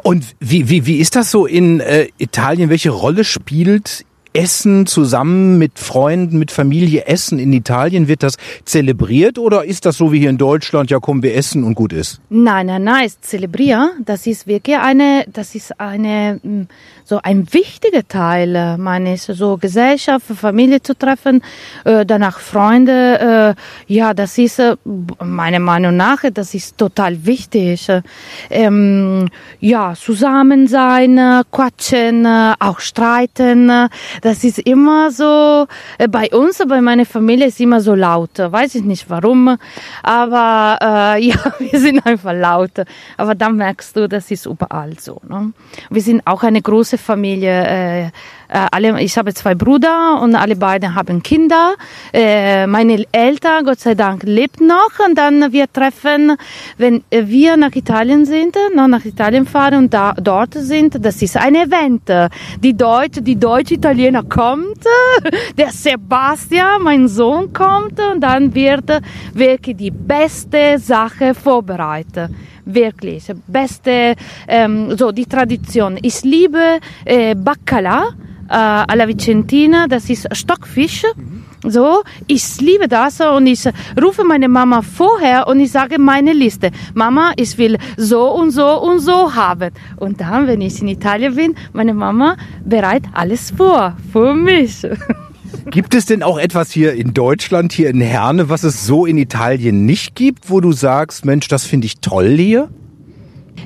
Und 0.02 0.25
wie, 0.40 0.68
wie, 0.68 0.87
wie 0.87 0.99
ist 0.99 1.16
das 1.16 1.30
so 1.30 1.47
in 1.47 1.80
äh, 1.80 2.08
Italien? 2.18 2.70
Welche 2.70 2.90
Rolle 2.90 3.25
spielt 3.25 4.04
Essen 4.32 4.87
zusammen 4.87 5.58
mit 5.58 5.78
Freunden, 5.78 6.38
mit 6.38 6.50
Familie 6.50 7.06
essen 7.06 7.38
in 7.38 7.52
Italien? 7.52 8.08
Wird 8.08 8.23
das 8.23 8.37
zelebriert 8.64 9.38
oder 9.38 9.64
ist 9.64 9.87
das 9.87 9.97
so 9.97 10.12
wie 10.12 10.20
hier 10.20 10.30
in 10.30 10.38
Deutschland, 10.38 10.90
ja 10.90 10.99
komm, 11.00 11.23
wir 11.23 11.35
essen 11.35 11.64
und 11.64 11.75
gut 11.75 11.92
ist? 11.92 12.20
Nein, 12.30 12.66
nein, 12.66 12.85
nein, 12.85 13.04
es 13.06 13.20
zelebrieren, 13.20 13.90
das 14.04 14.26
ist 14.26 14.47
wirklich 14.47 14.78
eine, 14.78 15.25
das 15.32 15.54
ist 15.54 15.80
eine, 15.80 16.40
mm, 16.42 16.62
so 17.04 17.20
ein 17.23 17.52
wichtiger 17.52 18.06
Teil 18.06 18.54
äh, 18.54 18.76
meines, 18.76 19.26
so 19.26 19.56
Gesellschaft, 19.56 20.26
Familie 20.26 20.82
zu 20.82 20.94
treffen, 20.97 21.42
äh, 21.85 22.04
danach 22.04 22.38
Freunde, 22.38 23.56
äh, 23.88 23.92
ja, 23.92 24.14
das 24.14 24.37
ist, 24.38 24.61
meiner 25.25 25.58
Meinung 25.61 25.97
nach, 25.97 26.25
das 26.32 26.54
ist 26.54 26.76
total 26.76 27.25
wichtig. 27.25 27.88
Ähm, 28.50 29.28
ja, 29.61 29.94
zusammen 29.94 30.66
sein, 30.66 31.42
quatschen, 31.50 32.26
auch 32.26 32.80
streiten, 32.80 33.88
das 34.20 34.44
ist 34.44 34.58
immer 34.60 35.10
so, 35.10 35.66
äh, 35.98 36.08
bei 36.08 36.30
uns, 36.30 36.58
bei 36.66 36.80
meiner 36.80 37.06
Familie 37.06 37.46
ist 37.46 37.60
immer 37.60 37.80
so 37.80 37.94
laut. 37.94 38.38
Weiß 38.38 38.75
ich 38.75 38.84
nicht 38.84 39.08
warum, 39.08 39.56
aber 40.02 41.16
äh, 41.16 41.25
ja, 41.28 41.37
wir 41.58 41.80
sind 41.80 42.04
einfach 42.06 42.32
laut. 42.32 42.72
Aber 43.16 43.34
dann 43.34 43.56
merkst 43.56 43.96
du, 43.96 44.08
das 44.08 44.30
ist 44.30 44.46
überall 44.46 44.98
so. 44.98 45.20
Ne? 45.28 45.52
Wir 45.90 46.02
sind 46.02 46.22
auch 46.26 46.42
eine 46.42 46.62
große 46.62 46.98
Familie. 46.98 47.66
Äh, 47.66 48.10
alle, 48.48 49.00
ich 49.00 49.16
habe 49.18 49.34
zwei 49.34 49.54
Brüder 49.54 50.20
und 50.22 50.34
alle 50.34 50.56
beiden 50.56 50.94
haben 50.94 51.22
Kinder. 51.22 51.74
Äh, 52.12 52.66
meine 52.66 53.04
Eltern, 53.12 53.64
Gott 53.64 53.80
sei 53.80 53.94
Dank, 53.94 54.22
lebt 54.24 54.60
noch. 54.60 54.90
Und 55.06 55.16
dann 55.16 55.52
wir 55.52 55.70
treffen, 55.72 56.36
wenn 56.76 57.02
wir 57.10 57.56
nach 57.56 57.74
Italien 57.74 58.24
sind, 58.24 58.56
nach 58.74 59.04
Italien 59.04 59.46
fahren 59.46 59.84
und 59.84 59.94
da, 59.94 60.14
dort 60.14 60.54
sind, 60.54 61.04
das 61.04 61.20
ist 61.22 61.36
ein 61.36 61.54
Event. 61.54 62.10
Die 62.62 62.76
Deutsche, 62.76 63.22
die 63.22 63.36
deutsche 63.36 63.74
Italiener 63.74 64.22
kommt, 64.22 64.84
der 65.58 65.70
Sebastian, 65.70 66.82
mein 66.82 67.08
Sohn 67.08 67.52
kommt 67.52 68.00
und 68.00 68.20
dann 68.20 68.54
wird 68.54 68.90
wirklich 69.34 69.76
die 69.76 69.90
beste 69.90 70.78
Sache 70.78 71.34
vorbereitet 71.34 72.30
wirklich 72.75 73.32
beste 73.46 74.14
ähm, 74.46 74.96
so 74.96 75.12
die 75.12 75.26
Tradition. 75.26 75.98
Ich 76.02 76.22
liebe 76.22 76.78
äh, 77.04 77.34
Baccalà 77.34 78.14
äh, 78.48 78.54
alla 78.54 79.06
Vicentina, 79.06 79.87
das 79.87 80.08
ist 80.10 80.28
Stockfisch. 80.32 81.02
So, 81.66 82.02
ich 82.28 82.60
liebe 82.60 82.87
das 82.87 83.20
und 83.20 83.46
ich 83.48 83.68
rufe 84.00 84.22
meine 84.25 84.48
Mama 84.48 84.80
vorher 84.80 85.48
und 85.48 85.58
ich 85.58 85.72
sage 85.72 85.98
meine 85.98 86.32
Liste. 86.32 86.70
Mama, 86.94 87.32
ich 87.37 87.58
will 87.58 87.76
so 87.96 88.30
und 88.30 88.52
so 88.52 88.80
und 88.80 89.00
so 89.00 89.34
haben. 89.34 89.72
Und 89.96 90.20
dann, 90.20 90.46
wenn 90.46 90.60
ich 90.60 90.80
in 90.80 90.88
Italien 90.88 91.34
bin, 91.34 91.54
meine 91.72 91.94
Mama 91.94 92.37
bereit 92.64 93.02
alles 93.12 93.50
vor, 93.50 93.96
für 94.12 94.34
mich. 94.34 94.87
Gibt 95.70 95.94
es 95.94 96.06
denn 96.06 96.22
auch 96.22 96.38
etwas 96.38 96.70
hier 96.70 96.94
in 96.94 97.14
Deutschland, 97.14 97.72
hier 97.72 97.90
in 97.90 98.00
Herne, 98.00 98.48
was 98.48 98.64
es 98.64 98.86
so 98.86 99.06
in 99.06 99.18
Italien 99.18 99.86
nicht 99.86 100.14
gibt, 100.14 100.50
wo 100.50 100.60
du 100.60 100.72
sagst, 100.72 101.24
Mensch, 101.24 101.48
das 101.48 101.64
finde 101.64 101.86
ich 101.86 102.00
toll 102.00 102.36
hier? 102.36 102.68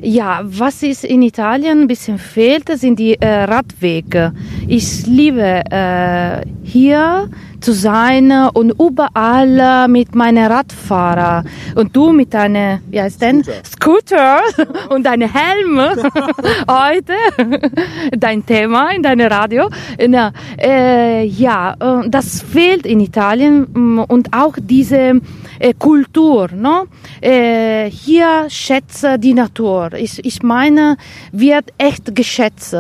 Ja, 0.01 0.41
was 0.45 0.83
ist 0.83 1.05
in 1.05 1.23
Italien 1.23 1.83
ein 1.83 1.87
bisschen 1.87 2.19
fehlt, 2.19 2.69
sind 2.79 2.99
die 2.99 3.15
äh, 3.15 3.45
Radwege. 3.45 4.33
Ich 4.67 5.07
liebe 5.07 5.63
äh, 5.71 6.43
hier 6.63 7.29
zu 7.61 7.73
sein 7.73 8.33
und 8.55 8.71
überall 8.71 9.87
mit 9.89 10.15
meinen 10.15 10.51
Radfahrer 10.51 11.45
und 11.77 11.95
du 11.95 12.13
mit 12.13 12.35
deinem, 12.35 12.81
wie 12.91 13.01
heißt 13.01 13.23
denn? 13.23 13.45
Scooter, 13.65 14.41
und 14.91 15.07
deinem 15.07 15.33
Helm 15.33 15.81
heute, 16.69 17.15
dein 18.19 18.45
Thema 18.45 18.91
in 18.91 19.03
deinem 19.03 19.29
Radio. 19.29 19.69
Na, 20.09 20.33
äh, 20.61 21.25
ja, 21.25 21.77
das 22.09 22.43
fehlt 22.43 22.87
in 22.87 23.01
Italien 23.01 23.67
mm, 23.73 23.99
und 24.09 24.33
auch 24.33 24.55
diese 24.59 25.21
äh, 25.63 25.75
Kultur. 25.75 26.49
No? 26.55 26.87
Äh, 27.21 27.91
hier 27.91 28.47
schätze 28.49 29.19
die 29.19 29.35
Natur. 29.35 29.93
Ich, 29.95 30.25
ich 30.25 30.43
meine, 30.43 30.97
wird 31.31 31.73
echt 31.79 32.15
geschätzt. 32.15 32.77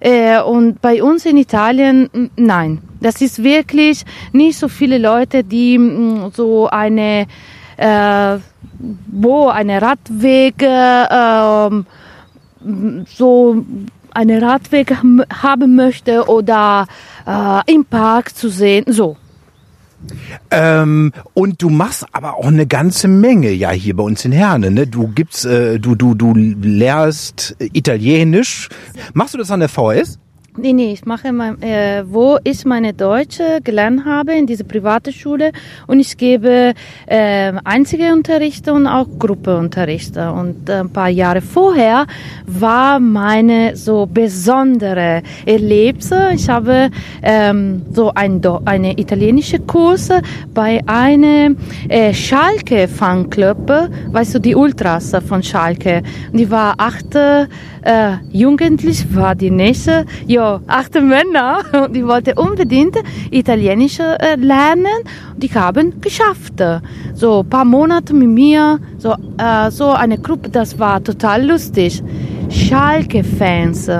Äh, 0.00 0.40
und 0.42 0.80
bei 0.80 1.02
uns 1.02 1.26
in 1.26 1.36
Italien, 1.36 2.30
nein. 2.36 2.80
Das 3.00 3.20
ist 3.20 3.42
wirklich 3.42 4.04
nicht 4.32 4.58
so 4.58 4.68
viele 4.68 4.98
Leute, 4.98 5.42
die 5.42 5.78
mh, 5.78 6.30
so 6.34 6.68
eine, 6.68 7.26
äh, 7.76 8.38
wo 9.06 9.48
eine 9.48 9.80
Radwege, 9.82 10.66
äh, 11.10 11.70
so 13.06 13.64
eine 14.12 14.42
Radweg 14.42 14.96
haben 15.42 15.76
möchte 15.76 16.28
oder 16.28 16.86
äh, 17.26 17.72
im 17.72 17.84
Park 17.84 18.34
zu 18.34 18.48
sehen, 18.48 18.84
so. 18.88 19.16
Ähm, 20.50 21.12
und 21.34 21.62
du 21.62 21.70
machst 21.70 22.06
aber 22.12 22.36
auch 22.36 22.46
eine 22.46 22.66
ganze 22.66 23.08
Menge 23.08 23.50
ja 23.50 23.70
hier 23.70 23.96
bei 23.96 24.02
uns 24.02 24.24
in 24.24 24.32
Herne. 24.32 24.70
Ne? 24.70 24.86
Du 24.86 25.08
gibst, 25.08 25.44
äh, 25.44 25.78
du 25.78 25.94
du 25.94 26.14
du 26.14 26.34
lehrst 26.34 27.56
Italienisch. 27.58 28.68
Machst 29.12 29.34
du 29.34 29.38
das 29.38 29.50
an 29.50 29.60
der 29.60 29.68
VHS? 29.68 30.18
Nee, 30.60 30.72
nee, 30.72 30.92
ich 30.92 31.06
mache 31.06 31.32
mein, 31.32 31.62
äh, 31.62 32.02
wo 32.04 32.36
ich 32.42 32.64
meine 32.64 32.92
Deutsche 32.92 33.60
gelernt 33.62 34.04
habe, 34.04 34.32
in 34.32 34.44
diese 34.44 34.64
private 34.64 35.12
Schule 35.12 35.52
und 35.86 36.00
ich 36.00 36.16
gebe 36.16 36.74
äh, 37.06 37.52
einzige 37.62 38.12
Unterrichte 38.12 38.72
und 38.72 38.88
auch 38.88 39.06
Gruppeunterrichte. 39.20 40.32
Und 40.32 40.68
äh, 40.68 40.80
ein 40.80 40.90
paar 40.90 41.10
Jahre 41.10 41.42
vorher 41.42 42.06
war 42.44 42.98
meine 42.98 43.76
so 43.76 44.06
besondere 44.06 45.22
Erlebnis. 45.46 46.10
Ich 46.34 46.48
habe 46.48 46.90
ähm, 47.22 47.82
so 47.92 48.10
ein, 48.12 48.42
eine 48.64 48.98
italienische 48.98 49.60
Kurse 49.60 50.22
bei 50.54 50.80
einem 50.86 51.56
äh, 51.88 52.12
Schalke 52.12 52.88
Fanclub, 52.88 53.70
weißt 54.10 54.34
du, 54.34 54.38
die 54.40 54.56
Ultras 54.56 55.12
von 55.28 55.40
Schalke. 55.40 56.02
Die 56.32 56.50
war 56.50 56.74
acht 56.78 57.14
äh, 57.14 58.16
jugendlich, 58.32 59.14
war 59.14 59.34
die 59.34 59.50
nächste. 59.50 60.04
Ja, 60.26 60.47
acht 60.66 60.94
Männer 60.94 61.62
und 61.84 61.94
die 61.94 62.06
wollten 62.06 62.38
unbedingt 62.38 62.96
Italienisch 63.30 63.98
äh, 64.00 64.36
lernen 64.36 64.98
und 65.34 65.42
die 65.42 65.52
haben 65.54 66.00
geschafft. 66.00 66.62
So 67.14 67.40
ein 67.40 67.48
paar 67.48 67.64
Monate 67.64 68.14
mit 68.14 68.28
mir, 68.28 68.78
so, 68.98 69.14
äh, 69.38 69.70
so 69.70 69.90
eine 69.90 70.18
Gruppe, 70.18 70.48
das 70.48 70.78
war 70.78 71.02
total 71.02 71.46
lustig. 71.46 72.02
Schalke-Fans, 72.50 73.90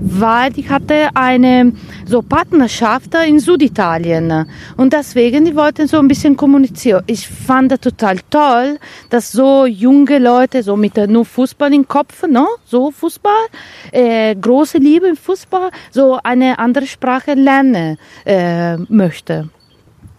weil 0.00 0.52
die 0.52 0.68
hatte 0.68 1.08
eine 1.14 1.72
so 2.04 2.22
Partnerschaft 2.22 3.14
in 3.26 3.38
Süditalien 3.38 4.46
und 4.76 4.92
deswegen 4.92 5.44
die 5.44 5.54
wollten 5.54 5.86
so 5.86 5.98
ein 5.98 6.08
bisschen 6.08 6.36
kommunizieren. 6.36 7.02
Ich 7.06 7.28
fand 7.28 7.72
das 7.72 7.80
total 7.80 8.16
toll, 8.30 8.78
dass 9.10 9.32
so 9.32 9.66
junge 9.66 10.18
Leute 10.18 10.62
so 10.62 10.76
mit 10.76 10.96
nur 11.08 11.24
Fußball 11.24 11.72
im 11.72 11.86
Kopf, 11.86 12.24
no? 12.28 12.46
so 12.64 12.90
Fußball, 12.90 13.46
äh, 13.92 14.34
große 14.34 14.78
Liebe 14.78 15.08
im 15.08 15.16
Fußball, 15.16 15.70
so 15.90 16.18
eine 16.22 16.58
andere 16.58 16.86
Sprache 16.86 17.34
lernen 17.34 17.98
äh, 18.24 18.76
möchte. 18.76 19.48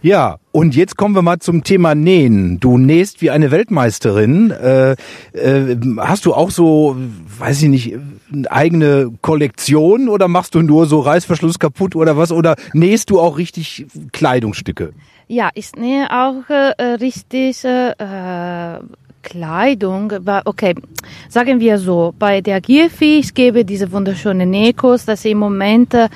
Ja, 0.04 0.36
und 0.52 0.76
jetzt 0.76 0.98
kommen 0.98 1.14
wir 1.14 1.22
mal 1.22 1.38
zum 1.38 1.64
Thema 1.64 1.94
Nähen. 1.94 2.60
Du 2.60 2.76
nähst 2.76 3.22
wie 3.22 3.30
eine 3.30 3.50
Weltmeisterin. 3.50 4.50
Äh, 4.50 4.96
äh, 5.32 5.76
hast 5.96 6.26
du 6.26 6.34
auch 6.34 6.50
so, 6.50 6.94
weiß 7.38 7.62
ich 7.62 7.68
nicht, 7.70 7.96
eine 8.30 8.52
eigene 8.52 9.10
Kollektion 9.22 10.10
oder 10.10 10.28
machst 10.28 10.54
du 10.54 10.60
nur 10.60 10.84
so 10.84 11.00
Reißverschluss 11.00 11.58
kaputt 11.58 11.96
oder 11.96 12.18
was? 12.18 12.32
Oder 12.32 12.56
nähst 12.74 13.08
du 13.08 13.18
auch 13.18 13.38
richtig 13.38 13.86
Kleidungsstücke? 14.12 14.92
Ja, 15.26 15.48
ich 15.54 15.72
nähe 15.72 16.10
auch 16.10 16.50
äh, 16.50 16.82
richtig 17.00 17.64
äh, 17.64 17.94
Kleidung, 19.22 20.12
okay, 20.44 20.74
sagen 21.30 21.60
wir 21.60 21.78
so, 21.78 22.14
bei 22.18 22.42
der 22.42 22.60
GFI, 22.60 23.20
ich 23.20 23.32
gebe 23.32 23.64
diese 23.64 23.90
wunderschöne 23.90 24.44
Nähkurs, 24.44 25.06
dass 25.06 25.24
im 25.24 25.38
Moment 25.38 25.94
äh, 25.94 26.10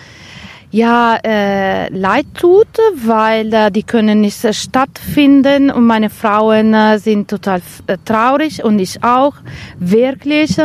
ja 0.70 1.16
äh, 1.24 1.88
leid 1.90 2.26
tut, 2.34 2.68
weil 2.94 3.52
äh, 3.54 3.70
die 3.70 3.82
können 3.82 4.20
nicht 4.20 4.44
äh, 4.44 4.52
stattfinden 4.52 5.70
und 5.70 5.84
meine 5.84 6.10
Frauen 6.10 6.74
äh, 6.74 6.98
sind 6.98 7.28
total 7.28 7.62
äh, 7.86 7.96
traurig 8.04 8.62
und 8.62 8.78
ich 8.78 9.02
auch 9.02 9.34
wirklich. 9.78 10.56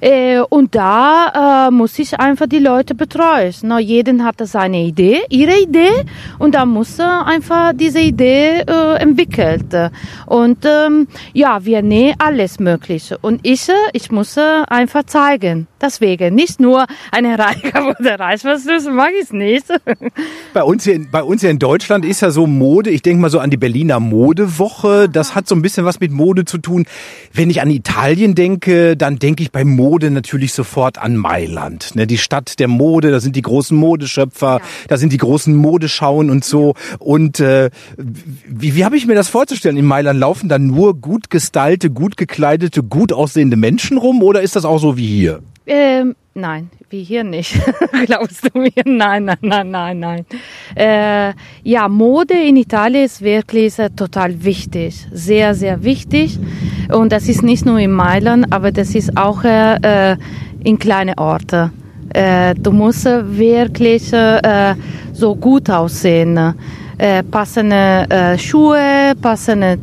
Äh, 0.00 0.40
und 0.40 0.74
da 0.74 1.68
äh, 1.68 1.70
muss 1.70 1.98
ich 1.98 2.18
einfach 2.18 2.46
die 2.46 2.58
Leute 2.58 2.94
betreuen. 2.94 3.54
No, 3.62 3.78
jeden 3.78 4.24
hat 4.24 4.36
seine 4.40 4.82
Idee, 4.82 5.20
ihre 5.28 5.58
Idee 5.60 6.04
und 6.38 6.54
da 6.54 6.64
muss 6.66 6.98
äh, 6.98 7.02
einfach 7.02 7.72
diese 7.74 8.00
Idee 8.00 8.64
äh, 8.66 8.96
entwickelt. 8.98 9.74
Und 10.26 10.64
ähm, 10.64 11.08
ja, 11.32 11.64
wir 11.64 11.82
nähen 11.82 12.14
alles 12.18 12.58
Mögliche. 12.58 13.18
Und 13.18 13.40
ich, 13.44 13.68
äh, 13.68 13.72
ich 13.92 14.10
muss 14.10 14.36
äh, 14.36 14.62
einfach 14.68 15.04
zeigen. 15.04 15.66
Deswegen 15.80 16.34
nicht 16.34 16.60
nur 16.60 16.86
eine 17.12 17.38
Reihe 17.38 17.94
oder 17.98 18.18
Reißverschluss 18.18 18.88
mag 18.88 19.12
ich 19.20 19.27
nicht. 19.32 19.66
Bei 20.54 20.62
uns, 20.62 20.84
hier 20.84 20.94
in, 20.94 21.10
bei 21.10 21.22
uns 21.22 21.42
hier 21.42 21.50
in 21.50 21.58
Deutschland 21.58 22.04
ist 22.04 22.20
ja 22.20 22.30
so 22.30 22.46
Mode, 22.46 22.90
ich 22.90 23.02
denke 23.02 23.20
mal 23.20 23.30
so 23.30 23.38
an 23.38 23.50
die 23.50 23.56
Berliner 23.56 24.00
Modewoche, 24.00 25.08
das 25.08 25.34
hat 25.34 25.46
so 25.46 25.54
ein 25.54 25.62
bisschen 25.62 25.84
was 25.84 26.00
mit 26.00 26.10
Mode 26.10 26.44
zu 26.44 26.58
tun. 26.58 26.86
Wenn 27.32 27.50
ich 27.50 27.60
an 27.60 27.70
Italien 27.70 28.34
denke, 28.34 28.96
dann 28.96 29.18
denke 29.18 29.42
ich 29.42 29.52
bei 29.52 29.64
Mode 29.64 30.10
natürlich 30.10 30.52
sofort 30.52 30.98
an 30.98 31.16
Mailand. 31.16 31.94
Ne, 31.94 32.06
die 32.06 32.18
Stadt 32.18 32.58
der 32.58 32.68
Mode, 32.68 33.10
da 33.10 33.20
sind 33.20 33.36
die 33.36 33.42
großen 33.42 33.76
Modeschöpfer, 33.76 34.60
da 34.88 34.96
sind 34.96 35.12
die 35.12 35.18
großen 35.18 35.54
Modeschauen 35.54 36.30
und 36.30 36.44
so. 36.44 36.74
Und 36.98 37.40
äh, 37.40 37.70
wie, 37.96 38.74
wie 38.74 38.84
habe 38.84 38.96
ich 38.96 39.06
mir 39.06 39.14
das 39.14 39.28
vorzustellen? 39.28 39.76
In 39.76 39.86
Mailand 39.86 40.18
laufen 40.18 40.48
da 40.48 40.58
nur 40.58 40.94
gut 40.94 41.30
gestylte, 41.30 41.90
gut 41.90 42.16
gekleidete, 42.16 42.82
gut 42.82 43.12
aussehende 43.12 43.56
Menschen 43.56 43.98
rum 43.98 44.22
oder 44.22 44.42
ist 44.42 44.56
das 44.56 44.64
auch 44.64 44.78
so 44.78 44.96
wie 44.96 45.06
hier? 45.06 45.40
Ähm, 45.70 46.16
nein, 46.32 46.70
wie 46.88 47.04
hier 47.04 47.24
nicht. 47.24 47.60
Glaubst 48.06 48.42
du 48.42 48.58
mir? 48.58 48.70
Nein, 48.86 49.26
nein, 49.26 49.36
nein, 49.42 49.70
nein, 49.70 49.98
nein. 49.98 50.26
Äh, 50.74 51.34
ja, 51.62 51.88
Mode 51.88 52.32
in 52.32 52.56
Italien 52.56 53.04
ist 53.04 53.20
wirklich 53.20 53.78
äh, 53.78 53.90
total 53.90 54.42
wichtig. 54.42 55.06
Sehr, 55.12 55.54
sehr 55.54 55.84
wichtig. 55.84 56.38
Und 56.90 57.12
das 57.12 57.28
ist 57.28 57.42
nicht 57.42 57.66
nur 57.66 57.78
in 57.78 57.92
Mailand, 57.92 58.50
aber 58.50 58.72
das 58.72 58.94
ist 58.94 59.14
auch 59.18 59.44
äh, 59.44 60.12
äh 60.12 60.16
in 60.64 60.78
kleine 60.78 61.16
Orte. 61.18 61.70
Äh, 62.14 62.54
du 62.54 62.72
musst 62.72 63.04
wirklich 63.04 64.12
äh, 64.12 64.74
so 65.12 65.36
gut 65.36 65.70
aussehen. 65.70 66.54
Passende 67.30 68.36
Schuhe, 68.38 69.12
passende 69.22 69.78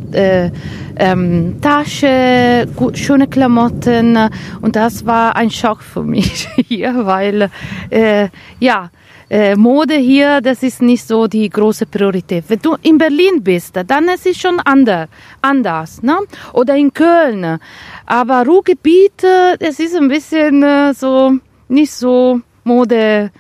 ähm, 0.98 1.60
Tasche, 1.62 2.68
schöne 2.94 3.28
Klamotten. 3.28 4.18
Und 4.62 4.75
das 4.75 5.06
war 5.06 5.36
ein 5.36 5.50
Schock 5.50 5.82
für 5.82 6.04
mich 6.04 6.48
hier, 6.68 7.06
weil 7.06 7.50
äh, 7.90 8.30
ja, 8.60 8.90
äh, 9.30 9.56
Mode 9.56 9.96
hier, 9.96 10.42
das 10.42 10.62
ist 10.62 10.82
nicht 10.82 11.08
so 11.08 11.28
die 11.28 11.50
große 11.50 11.86
Priorität. 11.88 12.46
Wenn 12.48 12.60
du 12.60 12.75
in 12.84 12.98
Berlin 12.98 13.42
bist, 13.42 13.75
dann 13.88 14.08
ist 14.08 14.25
es 14.25 14.38
schon 14.38 14.60
ander, 14.60 15.08
anders. 15.42 16.04
Ne? 16.04 16.18
Oder 16.54 16.75
in 16.75 16.94
Köln. 16.94 17.60
Aber 18.06 18.46
Ruhrgebiet, 18.46 19.24
äh, 19.24 19.58
das 19.58 19.80
ist 19.80 19.96
ein 19.96 20.08
bisschen 20.08 20.62
äh, 20.62 20.94
so, 20.94 21.34
nicht 21.68 21.92
so 21.92 22.42
Mode. 22.64 23.32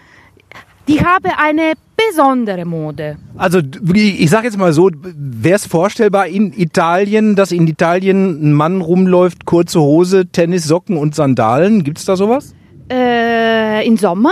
Die 0.87 1.03
haben 1.03 1.31
eine 1.37 1.73
besondere 1.95 2.65
Mode. 2.65 3.17
Also 3.37 3.59
ich 3.93 4.29
sage 4.29 4.45
jetzt 4.45 4.57
mal 4.57 4.73
so, 4.73 4.89
wäre 4.93 5.55
es 5.55 5.65
vorstellbar 5.65 6.27
in 6.27 6.53
Italien, 6.53 7.35
dass 7.35 7.51
in 7.51 7.67
Italien 7.67 8.49
ein 8.49 8.53
Mann 8.53 8.81
rumläuft, 8.81 9.45
kurze 9.45 9.79
Hose, 9.81 10.27
Tennissocken 10.27 10.97
und 10.97 11.15
Sandalen? 11.15 11.83
Gibt's 11.83 12.05
da 12.05 12.15
sowas? 12.15 12.53
Äh, 12.87 13.87
Im 13.87 13.97
Sommer 13.97 14.29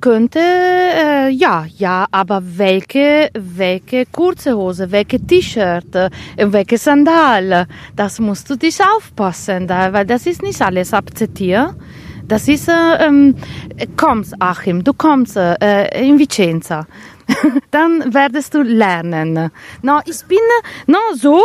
könnte, 0.00 0.38
äh, 0.38 1.28
ja, 1.30 1.66
ja, 1.76 2.06
aber 2.12 2.40
welche, 2.44 3.30
welche 3.34 4.06
kurze 4.06 4.56
Hose, 4.56 4.92
welche 4.92 5.18
T-Shirt, 5.18 5.92
äh, 5.96 6.10
welche 6.36 6.78
Sandal, 6.78 7.66
das 7.96 8.20
musst 8.20 8.48
du 8.48 8.54
dich 8.54 8.78
aufpassen, 8.80 9.66
da, 9.66 9.92
weil 9.92 10.06
das 10.06 10.26
ist 10.26 10.40
nicht 10.40 10.62
alles 10.62 10.94
akzeptiert. 10.94 11.74
Das 12.28 12.48
ist, 12.48 12.68
äh, 12.68 13.06
ähm, 13.06 13.36
kommst, 13.96 14.34
Achim, 14.40 14.82
du 14.82 14.92
kommst 14.92 15.36
äh, 15.36 16.06
in 16.06 16.18
Vicenza. 16.18 16.86
Dann 17.70 18.12
werdest 18.12 18.54
du 18.54 18.62
lernen. 18.62 19.50
No, 19.82 20.00
ich 20.04 20.24
bin 20.24 20.38
no, 20.86 20.98
so, 21.14 21.40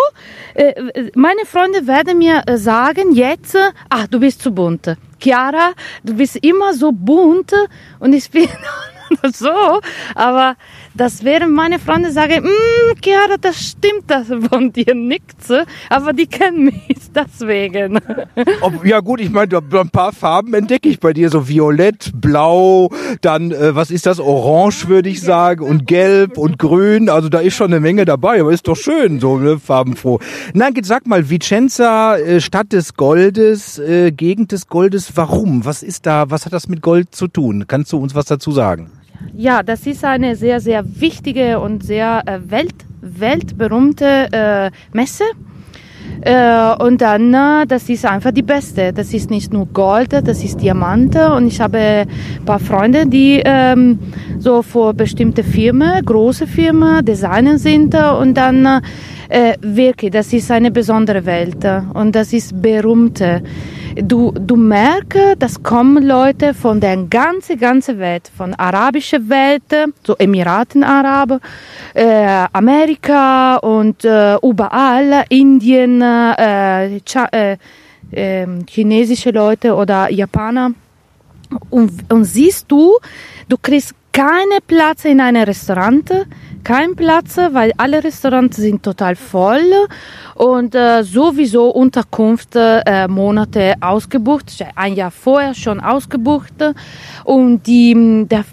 äh, 0.56 1.10
meine 1.16 1.46
Freunde 1.46 1.86
werden 1.86 2.18
mir 2.18 2.44
sagen 2.56 3.14
jetzt, 3.14 3.56
ah, 3.90 4.08
du 4.10 4.20
bist 4.20 4.42
zu 4.42 4.52
bunt. 4.52 4.96
Chiara, 5.20 5.74
du 6.04 6.16
bist 6.16 6.38
immer 6.44 6.74
so 6.74 6.92
bunt 6.92 7.54
und 8.00 8.14
ich 8.14 8.30
bin 8.32 8.50
so, 9.34 9.82
aber 10.16 10.56
das 10.94 11.24
wären 11.24 11.54
meine 11.54 11.80
Freunde 11.80 12.12
sagen, 12.12 12.44
mm, 12.44 13.02
Chiara, 13.02 13.38
das 13.40 13.56
stimmt 13.58 14.06
das 14.08 14.28
von 14.28 14.72
dir 14.74 14.94
nichts, 14.94 15.52
aber 15.90 16.14
die 16.14 16.28
kennen 16.28 16.66
mich 16.66 16.98
deswegen. 17.16 18.00
Ob, 18.62 18.86
ja 18.86 19.00
gut, 19.00 19.22
ich 19.22 19.30
meine, 19.30 19.58
ein 19.58 19.90
paar 19.90 20.12
Farben 20.12 20.54
entdecke 20.54 20.90
ich 20.90 21.00
bei 21.00 21.14
dir, 21.14 21.30
so 21.30 21.48
violett, 21.48 22.12
blau, 22.14 22.90
dann, 23.22 23.52
äh, 23.52 23.76
was 23.76 23.92
ist 23.92 24.06
das, 24.06 24.20
orange 24.20 24.88
würde 24.88 25.10
ich 25.10 25.22
sagen 25.22 25.66
und 25.66 25.88
gelb 25.88 26.38
und 26.38 26.60
grün, 26.60 27.10
also 27.10 27.30
da 27.30 27.40
ist 27.40 27.56
schon 27.56 27.72
eine 27.72 27.80
Menge 27.80 28.06
dabei, 28.06 28.42
aber 28.42 28.52
ist 28.52 28.68
doch 28.68 28.78
schön, 28.78 29.20
so 29.20 29.38
ne, 29.38 29.60
farbenfroh. 29.60 30.20
Nein, 30.54 30.74
sag 30.84 31.08
mal, 31.08 31.30
Vicenza, 31.30 32.18
äh, 32.18 32.42
Stadt 32.42 32.74
des 32.74 32.96
Goldes, 32.96 33.80
äh, 33.80 34.12
Gegend 34.12 34.52
des 34.52 34.68
Goldes, 34.68 35.12
warum? 35.16 35.66
Was 35.66 35.84
ist 35.84 36.06
da, 36.06 36.30
was 36.30 36.46
hat 36.46 36.54
das 36.54 36.68
mit 36.68 36.82
Gold 36.82 37.16
zu 37.16 37.28
tun? 37.28 37.66
Kannst 37.68 37.92
du 37.94 37.98
uns 37.98 38.16
was 38.16 38.26
dazu 38.26 38.52
sagen? 38.52 38.92
Ja, 39.36 39.64
das 39.64 39.88
ist 39.88 40.04
eine 40.04 40.36
sehr, 40.36 40.60
sehr 40.60 40.84
wichtige 41.00 41.60
und 41.60 41.84
sehr 41.84 42.22
äh, 42.26 42.40
welt, 42.50 42.76
weltberühmte 43.02 44.28
äh, 44.32 44.72
Messe. 44.94 45.24
Äh, 46.22 46.76
und 46.84 47.02
dann, 47.02 47.34
äh, 47.34 47.66
das 47.66 47.90
ist 47.90 48.06
einfach 48.06 48.32
die 48.32 48.44
beste. 48.44 48.94
Das 48.94 49.14
ist 49.14 49.30
nicht 49.30 49.52
nur 49.52 49.66
Gold, 49.68 50.14
das 50.14 50.44
ist 50.44 50.62
Diamante. 50.62 51.34
Und 51.34 51.48
ich 51.48 51.60
habe 51.60 51.78
ein 51.80 52.46
paar 52.46 52.60
Freunde, 52.60 53.08
die 53.08 53.42
ähm, 53.44 54.00
so 54.38 54.62
für 54.62 54.94
bestimmte 54.94 55.44
Firmen, 55.44 56.04
große 56.06 56.46
Firmen, 56.46 57.04
Designer 57.04 57.58
sind. 57.58 57.96
Und 57.96 58.36
dann 58.36 58.82
äh, 59.32 59.56
wirklich, 59.62 60.12
das 60.12 60.34
ist 60.34 60.52
eine 60.52 60.72
besondere 60.72 61.26
Welt. 61.26 61.66
Und 61.94 62.14
das 62.14 62.34
ist 62.34 62.62
berühmt. 62.62 63.24
Du, 63.96 64.32
du 64.32 64.56
merkst, 64.56 65.36
das 65.40 65.64
kommen 65.64 66.04
Leute 66.04 66.54
von 66.54 66.80
der 66.80 66.98
ganzen, 66.98 67.58
ganzen 67.58 67.98
Welt, 68.00 68.30
von 68.36 68.54
arabischer 68.54 69.28
Welt, 69.30 69.64
so 70.06 70.16
Emiraten 70.18 70.84
Arab, 70.84 71.42
äh, 71.94 72.46
Amerika 72.54 73.58
und 73.58 74.06
äh, 74.06 74.36
überall, 74.42 75.26
Indien, 75.30 76.02
äh, 76.02 76.98
äh, 76.98 77.58
äh, 78.12 78.48
chinesische 78.70 79.32
Leute 79.32 79.76
oder 79.76 80.12
Japaner. 80.12 80.72
Und, 81.70 81.92
und 82.12 82.24
siehst 82.26 82.72
du, 82.72 82.98
du 83.50 83.58
kriegst 83.62 83.94
keine 84.12 84.60
Platz 84.66 85.06
in 85.06 85.20
einem 85.20 85.44
Restaurant, 85.44 86.12
kein 86.64 86.96
Platz, 86.96 87.38
weil 87.38 87.72
alle 87.78 88.04
Restaurants 88.04 88.58
sind 88.58 88.84
total 88.84 89.16
voll 89.16 89.72
und 90.36 90.76
äh, 90.76 91.04
sowieso 91.04 91.70
Unterkunft 91.70 92.56
äh, 92.56 93.08
Monate 93.08 93.76
ausgebucht, 93.82 94.46
ein 94.76 94.96
Jahr 94.96 95.12
vorher 95.12 95.54
schon 95.54 95.80
ausgebucht 95.80 96.54
und 97.24 97.66
die, 97.68 98.26
der, 98.30 98.46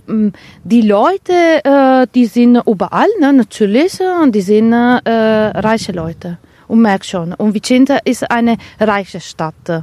die 0.65 0.83
Leute, 0.83 1.33
äh, 1.65 2.07
die 2.15 2.27
sind 2.27 2.57
überall, 2.67 3.09
ne, 3.21 3.33
natürlich, 3.33 3.99
und 4.23 4.35
die 4.35 4.41
sind 4.43 4.73
äh, 4.73 5.11
reiche 5.11 5.93
Leute 5.93 6.39
und 6.67 6.81
merk 6.83 7.05
schon. 7.05 7.33
Und 7.35 7.55
Vicenza 7.55 7.99
ist 8.05 8.31
eine 8.31 8.57
reiche 8.81 9.21
Stadt 9.21 9.83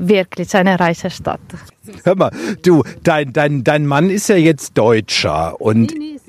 wirklich 0.00 0.54
eine 0.56 0.80
reiche 0.80 1.10
Stadt. 1.10 1.40
Hör 2.04 2.16
mal, 2.16 2.30
du, 2.62 2.82
dein, 3.02 3.32
dein, 3.32 3.64
dein 3.64 3.86
Mann 3.86 4.10
ist 4.10 4.28
ja 4.28 4.36
jetzt 4.36 4.76
Deutscher 4.76 5.60
und. 5.60 5.92
Nee, 5.92 5.98
nee, 5.98 6.19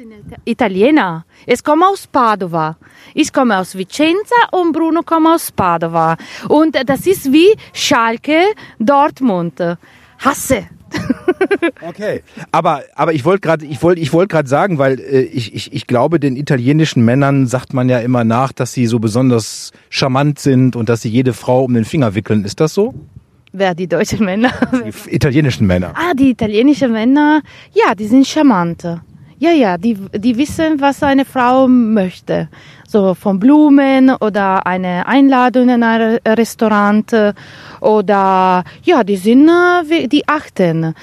Italiener. 0.45 1.25
Ich 1.45 1.63
komme 1.63 1.87
aus 1.87 2.07
Padova. 2.07 2.77
Ich 3.13 3.31
komme 3.33 3.57
aus 3.57 3.77
Vicenza 3.77 4.35
und 4.51 4.71
Bruno 4.71 5.01
kommt 5.03 5.27
aus 5.27 5.51
Padova. 5.51 6.17
Und 6.47 6.77
das 6.85 7.07
ist 7.07 7.31
wie 7.31 7.55
Schalke, 7.73 8.39
Dortmund. 8.79 9.61
Hasse. 10.19 10.67
okay, 11.87 12.21
aber 12.51 12.83
aber 12.95 13.13
ich 13.13 13.23
wollte 13.23 13.41
gerade 13.41 13.65
ich 13.65 13.81
wollte 13.81 14.01
ich 14.01 14.11
gerade 14.11 14.49
sagen, 14.49 14.77
weil 14.77 14.99
äh, 14.99 15.21
ich, 15.21 15.53
ich 15.55 15.73
ich 15.73 15.87
glaube, 15.87 16.19
den 16.19 16.35
italienischen 16.35 17.05
Männern 17.05 17.47
sagt 17.47 17.73
man 17.73 17.87
ja 17.87 17.99
immer 17.99 18.23
nach, 18.23 18.51
dass 18.51 18.73
sie 18.73 18.87
so 18.87 18.99
besonders 18.99 19.71
charmant 19.89 20.39
sind 20.39 20.75
und 20.75 20.89
dass 20.89 21.01
sie 21.01 21.09
jede 21.09 21.33
Frau 21.33 21.63
um 21.63 21.73
den 21.73 21.85
Finger 21.85 22.13
wickeln. 22.13 22.43
Ist 22.43 22.59
das 22.59 22.73
so? 22.73 22.93
Wer, 23.53 23.75
die 23.75 23.87
deutschen 23.87 24.25
Männer? 24.25 24.51
Die 24.85 25.15
italienischen 25.15 25.67
Männer. 25.67 25.93
Ah, 25.95 26.13
die 26.13 26.29
italienischen 26.29 26.91
Männer, 26.91 27.41
ja, 27.73 27.95
die 27.95 28.07
sind 28.07 28.25
charmant. 28.25 28.85
Ja, 29.41 29.49
ja, 29.49 29.75
die, 29.75 29.97
die 30.13 30.38
wissen, 30.38 30.80
was 30.80 31.01
eine 31.01 31.25
Frau 31.25 31.67
möchte. 31.67 32.47
So 32.88 33.15
von 33.15 33.39
Blumen 33.39 34.12
oder 34.21 34.67
eine 34.67 35.08
Einladung 35.08 35.69
in 35.69 35.82
ein 35.82 36.19
Restaurant 36.27 37.12
äh, 37.12 37.34
oder 37.80 38.63
ja, 38.84 39.04
die 39.04 39.17
sind, 39.17 39.49
äh, 39.49 40.08
die 40.08 40.27
achten, 40.27 40.93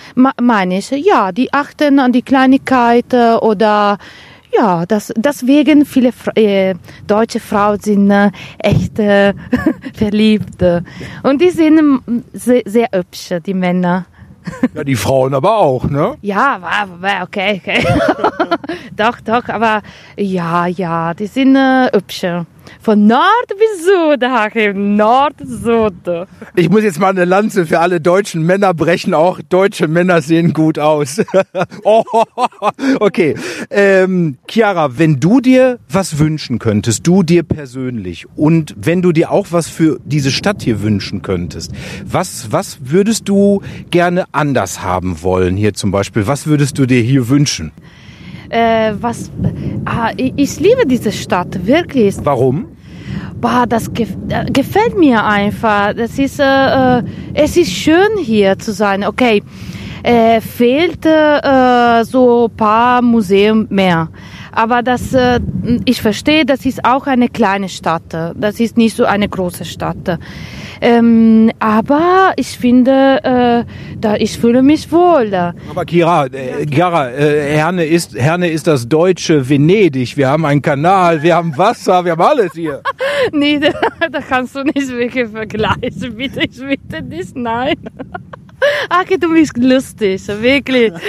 meine 0.41 0.79
ich, 0.79 0.91
ja, 0.91 1.33
die 1.33 1.53
achten 1.53 1.99
an 1.99 2.13
die 2.13 2.23
Kleinigkeit 2.23 3.13
äh, 3.13 3.33
oder 3.33 3.99
ja, 4.57 4.87
das, 4.87 5.13
deswegen 5.17 5.85
viele 5.85 6.13
äh, 6.37 6.77
deutsche 7.09 7.41
Frauen 7.41 7.81
sind 7.81 8.09
äh, 8.13 8.31
echt 8.59 9.01
äh, 9.01 9.35
verliebt. 9.95 10.63
Und 11.25 11.43
die 11.43 11.51
sind 11.51 12.03
sehr, 12.33 12.63
sehr 12.67 12.89
hübsch, 12.93 13.35
die 13.45 13.55
Männer. 13.55 14.07
Ja, 14.75 14.85
die 14.85 14.97
Frauen 14.97 15.35
aber 15.35 15.59
auch, 15.59 15.85
ne? 15.85 16.17
Ja, 16.23 16.61
okay, 17.23 17.61
okay. 17.63 17.85
doch, 18.97 19.21
doch, 19.21 19.49
aber 19.49 19.83
ja, 20.17 20.67
ja, 20.67 21.15
die 21.15 21.27
sind 21.27 21.57
äh, 21.57 21.91
hübsch. 21.93 22.25
Von 22.81 23.07
Nord 23.07 23.49
bis 23.49 23.85
Süd, 23.85 24.23
Hakim. 24.23 24.97
Nord, 24.97 25.35
Süd. 25.45 26.27
Ich 26.57 26.71
muss 26.71 26.83
jetzt 26.83 26.99
mal 26.99 27.11
eine 27.11 27.25
Lanze 27.25 27.67
für 27.67 27.81
alle 27.81 28.01
deutschen 28.01 28.43
Männer 28.43 28.75
brechen. 28.75 29.15
Auch 29.15 29.41
deutsche 29.49 29.89
Männer 29.89 30.23
sehen 30.23 30.53
gut 30.53 30.79
aus. 30.79 31.21
oh, 31.85 32.05
okay. 33.01 33.35
Ähm, 33.71 34.39
Chiara, 34.49 34.99
wenn 34.99 35.21
du 35.21 35.41
dir 35.41 35.79
was 35.89 36.19
wünschen 36.19 36.59
könntest, 36.59 37.07
du 37.07 37.23
dir 37.23 37.43
persönlich, 37.43 38.27
und 38.37 38.75
wenn 38.79 39.03
du 39.03 39.13
dir 39.13 39.31
auch 39.31 39.49
was 39.51 39.69
für 39.69 40.01
diese 40.05 40.31
Stadt 40.31 40.63
hier 40.63 40.83
wünschen 40.83 41.23
könntest, 41.23 41.73
was, 42.05 42.51
was 42.51 42.79
würdest 42.83 43.29
du 43.29 43.63
gerne 43.91 44.25
anders 44.33 44.83
haben 44.83 45.23
wollen 45.23 45.57
hier 45.57 45.75
zum 45.75 45.91
Beispiel? 45.91 46.27
Was 46.27 46.47
würdest 46.47 46.79
du 46.79 46.87
dir 46.87 47.01
hier 47.01 47.29
wünschen? 47.29 47.73
Äh, 48.51 48.95
was, 49.01 49.31
ah, 49.85 50.11
ich, 50.17 50.33
ich 50.37 50.61
liebe 50.61 50.87
diese 50.87 51.13
Stadt, 51.13 51.67
wirklich. 51.67 52.17
Warum? 52.23 52.69
Boah, 53.41 53.67
das 53.69 53.93
gef 53.93 54.17
äh, 54.29 54.51
gefällt 54.51 54.99
mir 54.99 55.25
einfach. 55.25 55.95
Das 55.95 56.19
ist, 56.19 56.41
äh, 56.41 56.99
äh, 56.99 57.03
es 57.35 57.57
ist 57.57 57.71
schön 57.71 58.19
hier 58.21 58.59
zu 58.59 58.73
sein. 58.73 59.05
Okay, 59.05 59.43
äh, 60.03 60.41
fehlt 60.41 61.05
äh, 61.07 62.05
so 62.05 62.49
ein 62.51 62.57
paar 62.57 63.03
Museen 63.03 63.67
mehr. 63.71 64.09
Aber 64.51 64.83
das, 64.83 65.15
äh, 65.15 65.41
ich 65.85 66.01
verstehe, 66.03 66.45
das 66.45 66.67
ist 66.67 66.85
auch 66.85 67.07
eine 67.07 67.29
kleine 67.29 67.69
Stadt. 67.69 68.13
Das 68.35 68.59
ist 68.59 68.77
nicht 68.77 68.97
so 68.97 69.05
eine 69.05 69.29
große 69.29 69.65
Stadt. 69.65 70.19
Ähm, 70.81 71.51
aber 71.59 72.33
ich 72.37 72.59
finde, 72.59 73.21
äh, 73.23 73.65
da 73.99 74.17
ich 74.17 74.39
fühle 74.39 74.63
mich 74.63 74.91
wohl. 74.93 75.35
Aber 75.35 75.85
Chiara, 75.89 76.27
äh, 76.27 76.67
Chiara 76.67 77.11
äh, 77.11 77.57
Herne, 77.57 77.85
ist, 77.85 78.15
Herne 78.17 78.49
ist 78.49 78.67
das 78.67 78.89
deutsche 78.89 79.49
Venedig. 79.49 80.17
Wir 80.17 80.29
haben 80.29 80.45
einen 80.45 80.63
Kanal, 80.63 81.23
wir 81.23 81.37
haben 81.37 81.57
Wasser, 81.57 82.05
wir 82.05 82.13
haben 82.13 82.23
alles 82.23 82.53
hier. 82.55 82.83
Nee, 83.33 83.59
da, 83.59 83.73
da 84.11 84.21
kannst 84.21 84.55
du 84.55 84.63
nicht 84.63 84.89
wirklich 84.89 85.29
vergleichen. 85.29 86.17
Bitte, 86.17 86.41
ich 86.41 86.57
bitte 86.57 87.03
nicht, 87.03 87.37
nein. 87.37 87.75
Ake, 88.91 89.19
du 89.19 89.29
bist 89.33 89.57
lustig, 89.57 90.27
wirklich. 90.29 90.93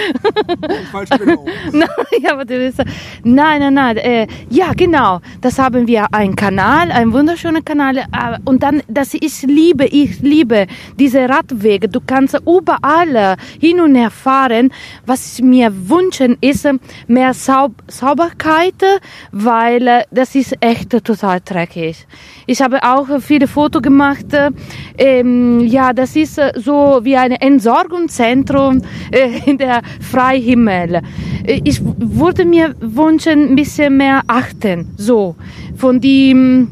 Nein, 1.72 1.88
aber 2.30 2.44
du 2.44 2.56
bist, 2.58 2.82
nein, 3.24 3.60
nein, 3.60 3.74
nein. 3.74 3.96
Äh, 3.96 4.26
ja, 4.48 4.72
genau. 4.74 5.20
Das 5.40 5.58
haben 5.58 5.86
wir 5.86 6.12
einen 6.12 6.36
Kanal, 6.36 6.90
einen 6.92 7.12
wunderschönen 7.12 7.64
Kanal. 7.64 7.98
Äh, 7.98 8.04
und 8.44 8.62
dann, 8.62 8.82
das 8.88 9.14
ich 9.14 9.42
liebe, 9.42 9.86
ich 9.86 10.20
liebe 10.20 10.66
diese 10.98 11.28
Radwege. 11.28 11.88
Du 11.88 12.00
kannst 12.00 12.38
überall 12.46 13.16
äh, 13.16 13.36
hin 13.60 13.80
und 13.80 13.94
her 13.94 14.10
fahren. 14.10 14.72
Was 15.06 15.38
ich 15.38 15.44
mir 15.44 15.72
wünschen 15.88 16.36
ist 16.40 16.68
mehr 17.06 17.34
Saub 17.34 17.72
Sauberkeit, 17.88 18.82
weil 19.32 19.86
äh, 19.86 20.02
das 20.10 20.34
ist 20.34 20.56
echt 20.60 20.90
total 20.90 21.40
dreckig. 21.44 22.06
Ich 22.46 22.62
habe 22.62 22.82
auch 22.82 23.20
viele 23.20 23.46
Fotos 23.48 23.82
gemacht. 23.82 24.32
äh, 24.32 24.50
Ähm, 24.98 25.60
ja, 25.66 25.92
das 25.92 26.16
ist 26.16 26.38
äh, 26.38 26.52
so 26.56 27.00
wie 27.02 27.16
ein 27.16 27.32
Entsorgungszentrum 27.40 28.82
äh, 29.10 29.50
in 29.50 29.58
der 29.58 29.82
Freihimmel. 30.00 31.02
Äh, 31.44 31.60
Ich 31.64 31.80
würde 31.82 32.44
mir 32.44 32.74
wünschen, 32.80 33.50
ein 33.50 33.56
bisschen 33.56 33.96
mehr 33.96 34.22
achten, 34.26 34.88
so, 34.96 35.36
von 35.76 36.00
die, 36.00 36.66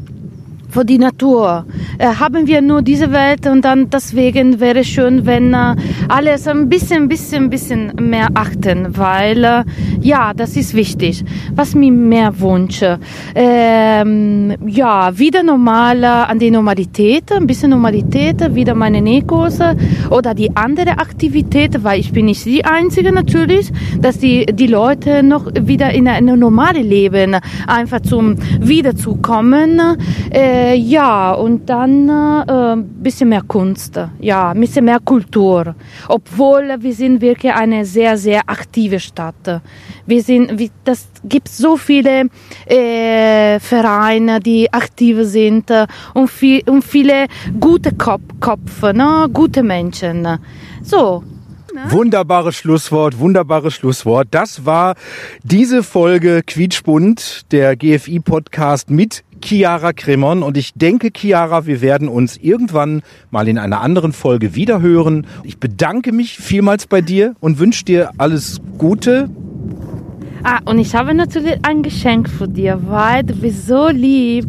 von 0.69 0.85
die 0.85 0.97
Natur. 0.97 1.65
Äh, 1.97 2.07
haben 2.07 2.47
wir 2.47 2.61
nur 2.61 2.81
diese 2.81 3.11
Welt 3.11 3.47
und 3.47 3.65
dann 3.65 3.89
deswegen 3.89 4.59
wäre 4.59 4.79
es 4.79 4.87
schön, 4.87 5.25
wenn 5.25 5.53
äh, 5.53 5.75
alles 6.07 6.47
ein 6.47 6.69
bisschen, 6.69 7.07
bisschen, 7.09 7.49
bisschen 7.49 7.91
mehr 7.99 8.27
achten, 8.35 8.97
weil 8.97 9.43
äh, 9.43 9.63
ja, 10.01 10.33
das 10.33 10.55
ist 10.55 10.73
wichtig. 10.73 11.23
Was 11.55 11.75
mir 11.75 11.91
mehr 11.91 12.39
wünsche, 12.39 12.99
ähm, 13.35 14.55
ja, 14.65 15.17
wieder 15.17 15.43
normal 15.43 16.03
äh, 16.03 16.07
an 16.07 16.39
die 16.39 16.51
Normalität, 16.51 17.31
ein 17.31 17.47
bisschen 17.47 17.71
Normalität, 17.71 18.55
wieder 18.55 18.75
meine 18.75 19.01
Nähkurse 19.01 19.75
oder 20.09 20.33
die 20.33 20.55
andere 20.55 20.91
Aktivität, 20.99 21.83
weil 21.83 21.99
ich 21.99 22.11
bin 22.11 22.25
nicht 22.25 22.45
die 22.45 22.63
Einzige 22.63 23.11
natürlich, 23.11 23.71
dass 23.99 24.19
die, 24.19 24.45
die 24.45 24.67
Leute 24.67 25.23
noch 25.23 25.47
wieder 25.59 25.91
in 25.91 26.07
ein 26.07 26.25
normales 26.25 26.83
Leben 26.83 27.37
einfach 27.67 28.01
zum 28.01 28.35
Wiederzukommen. 28.61 29.81
Äh, 30.29 30.58
ja, 30.75 31.33
und 31.33 31.69
dann 31.69 32.09
äh, 32.09 32.73
ein 32.73 32.87
bisschen 33.03 33.29
mehr 33.29 33.41
Kunst, 33.41 33.99
ja, 34.19 34.51
ein 34.51 34.59
bisschen 34.59 34.85
mehr 34.85 34.99
Kultur. 34.99 35.75
Obwohl 36.07 36.75
wir 36.79 36.93
sind 36.93 37.21
wirklich 37.21 37.53
eine 37.53 37.85
sehr, 37.85 38.17
sehr 38.17 38.41
aktive 38.47 38.99
Stadt. 38.99 39.61
Wir 40.05 40.23
sind, 40.23 40.57
wie, 40.57 40.71
das 40.83 41.07
gibt 41.23 41.49
so 41.49 41.77
viele 41.77 42.29
äh, 42.65 43.59
Vereine, 43.59 44.39
die 44.39 44.71
aktiv 44.71 45.17
sind 45.21 45.69
äh, 45.69 45.87
und, 46.13 46.29
viel, 46.29 46.61
und 46.69 46.83
viele 46.83 47.27
gute 47.59 47.93
Kop 47.93 48.21
Köpfe, 48.39 48.93
ne? 48.93 49.29
gute 49.31 49.63
Menschen. 49.63 50.39
So, 50.81 51.23
Wunderbares 51.89 52.55
Schlusswort, 52.55 53.19
wunderbares 53.19 53.75
Schlusswort. 53.75 54.27
Das 54.31 54.65
war 54.65 54.95
diese 55.43 55.83
Folge 55.83 56.41
Quietschbund, 56.45 57.51
der 57.51 57.75
GFI-Podcast 57.75 58.89
mit 58.89 59.23
Chiara 59.43 59.93
Kremon. 59.93 60.43
Und 60.43 60.57
ich 60.57 60.73
denke, 60.73 61.09
Chiara, 61.15 61.65
wir 61.65 61.81
werden 61.81 62.07
uns 62.07 62.37
irgendwann 62.37 63.01
mal 63.31 63.47
in 63.47 63.57
einer 63.57 63.81
anderen 63.81 64.13
Folge 64.13 64.55
wiederhören. 64.55 65.27
Ich 65.43 65.57
bedanke 65.57 66.11
mich 66.11 66.37
vielmals 66.37 66.87
bei 66.87 67.01
dir 67.01 67.35
und 67.39 67.59
wünsche 67.59 67.85
dir 67.85 68.11
alles 68.17 68.59
Gute. 68.77 69.29
Ah, 70.43 70.59
und 70.65 70.79
ich 70.79 70.95
habe 70.95 71.13
natürlich 71.13 71.57
ein 71.63 71.83
Geschenk 71.83 72.29
für 72.29 72.47
dir, 72.47 72.79
weil 72.85 73.23
du 73.23 73.35
bist 73.35 73.67
so 73.67 73.89
lieb. 73.89 74.47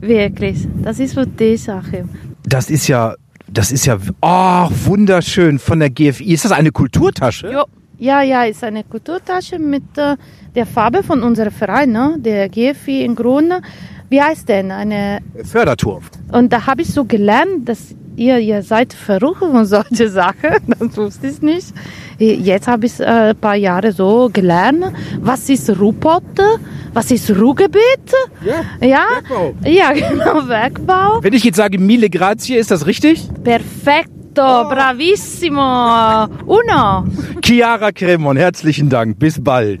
Wirklich. 0.00 0.66
Das 0.82 0.98
ist 0.98 1.14
für 1.14 1.26
dich, 1.26 1.68
Achim. 1.68 2.08
Das 2.44 2.70
ist 2.70 2.88
ja, 2.88 3.14
das 3.48 3.70
ist 3.72 3.86
ja, 3.86 3.98
oh, 4.22 4.68
wunderschön 4.84 5.58
von 5.58 5.80
der 5.80 5.90
GFI. 5.90 6.32
Ist 6.32 6.44
das 6.44 6.52
eine 6.52 6.70
Kulturtasche? 6.70 7.52
Jo. 7.52 7.64
Ja, 7.98 8.20
ja, 8.20 8.42
ist 8.42 8.64
eine 8.64 8.82
Kulturtasche 8.82 9.60
mit 9.60 9.96
äh, 9.96 10.16
der 10.56 10.66
Farbe 10.66 11.04
von 11.04 11.22
unserem 11.22 11.52
Verein, 11.52 11.92
ne? 11.92 12.16
der 12.18 12.48
GFI 12.48 13.04
in 13.04 13.14
Grün. 13.14 13.52
Wie 14.12 14.20
heißt 14.20 14.46
denn? 14.46 14.70
Eine 14.70 15.20
Förderturm. 15.42 16.02
Und 16.30 16.52
da 16.52 16.66
habe 16.66 16.82
ich 16.82 16.88
so 16.92 17.06
gelernt, 17.06 17.66
dass 17.66 17.94
ihr, 18.14 18.38
ihr 18.40 18.62
seid 18.62 18.92
verrückt 18.92 19.38
von 19.38 19.64
solche 19.76 20.10
Sachen. 20.10 20.60
Das 20.78 20.96
wusste 20.98 21.28
ich 21.28 21.40
nicht. 21.40 21.72
Jetzt 22.18 22.68
habe 22.68 22.84
ich 22.84 23.00
äh, 23.00 23.04
ein 23.30 23.36
paar 23.36 23.54
Jahre 23.56 23.90
so 23.92 24.28
gelernt. 24.30 24.84
Was 25.20 25.48
ist 25.48 25.70
Ruhrpott? 25.80 26.22
Was 26.92 27.10
ist 27.10 27.30
Ruhrgebiet? 27.30 28.06
Ja, 28.44 28.86
Ja, 28.86 29.04
Bergbau. 29.30 29.54
ja 29.64 29.92
genau, 30.10 30.46
Werkbau. 30.46 31.22
Wenn 31.22 31.32
ich 31.32 31.44
jetzt 31.44 31.56
sage 31.56 31.78
Mille 31.78 32.10
Grazie, 32.10 32.56
ist 32.56 32.70
das 32.70 32.86
richtig? 32.86 33.26
Perfetto, 33.42 34.68
bravissimo. 34.68 36.28
Uno. 36.44 37.06
Chiara 37.42 37.92
Kremon, 37.92 38.36
herzlichen 38.36 38.90
Dank. 38.90 39.18
Bis 39.18 39.42
bald. 39.42 39.80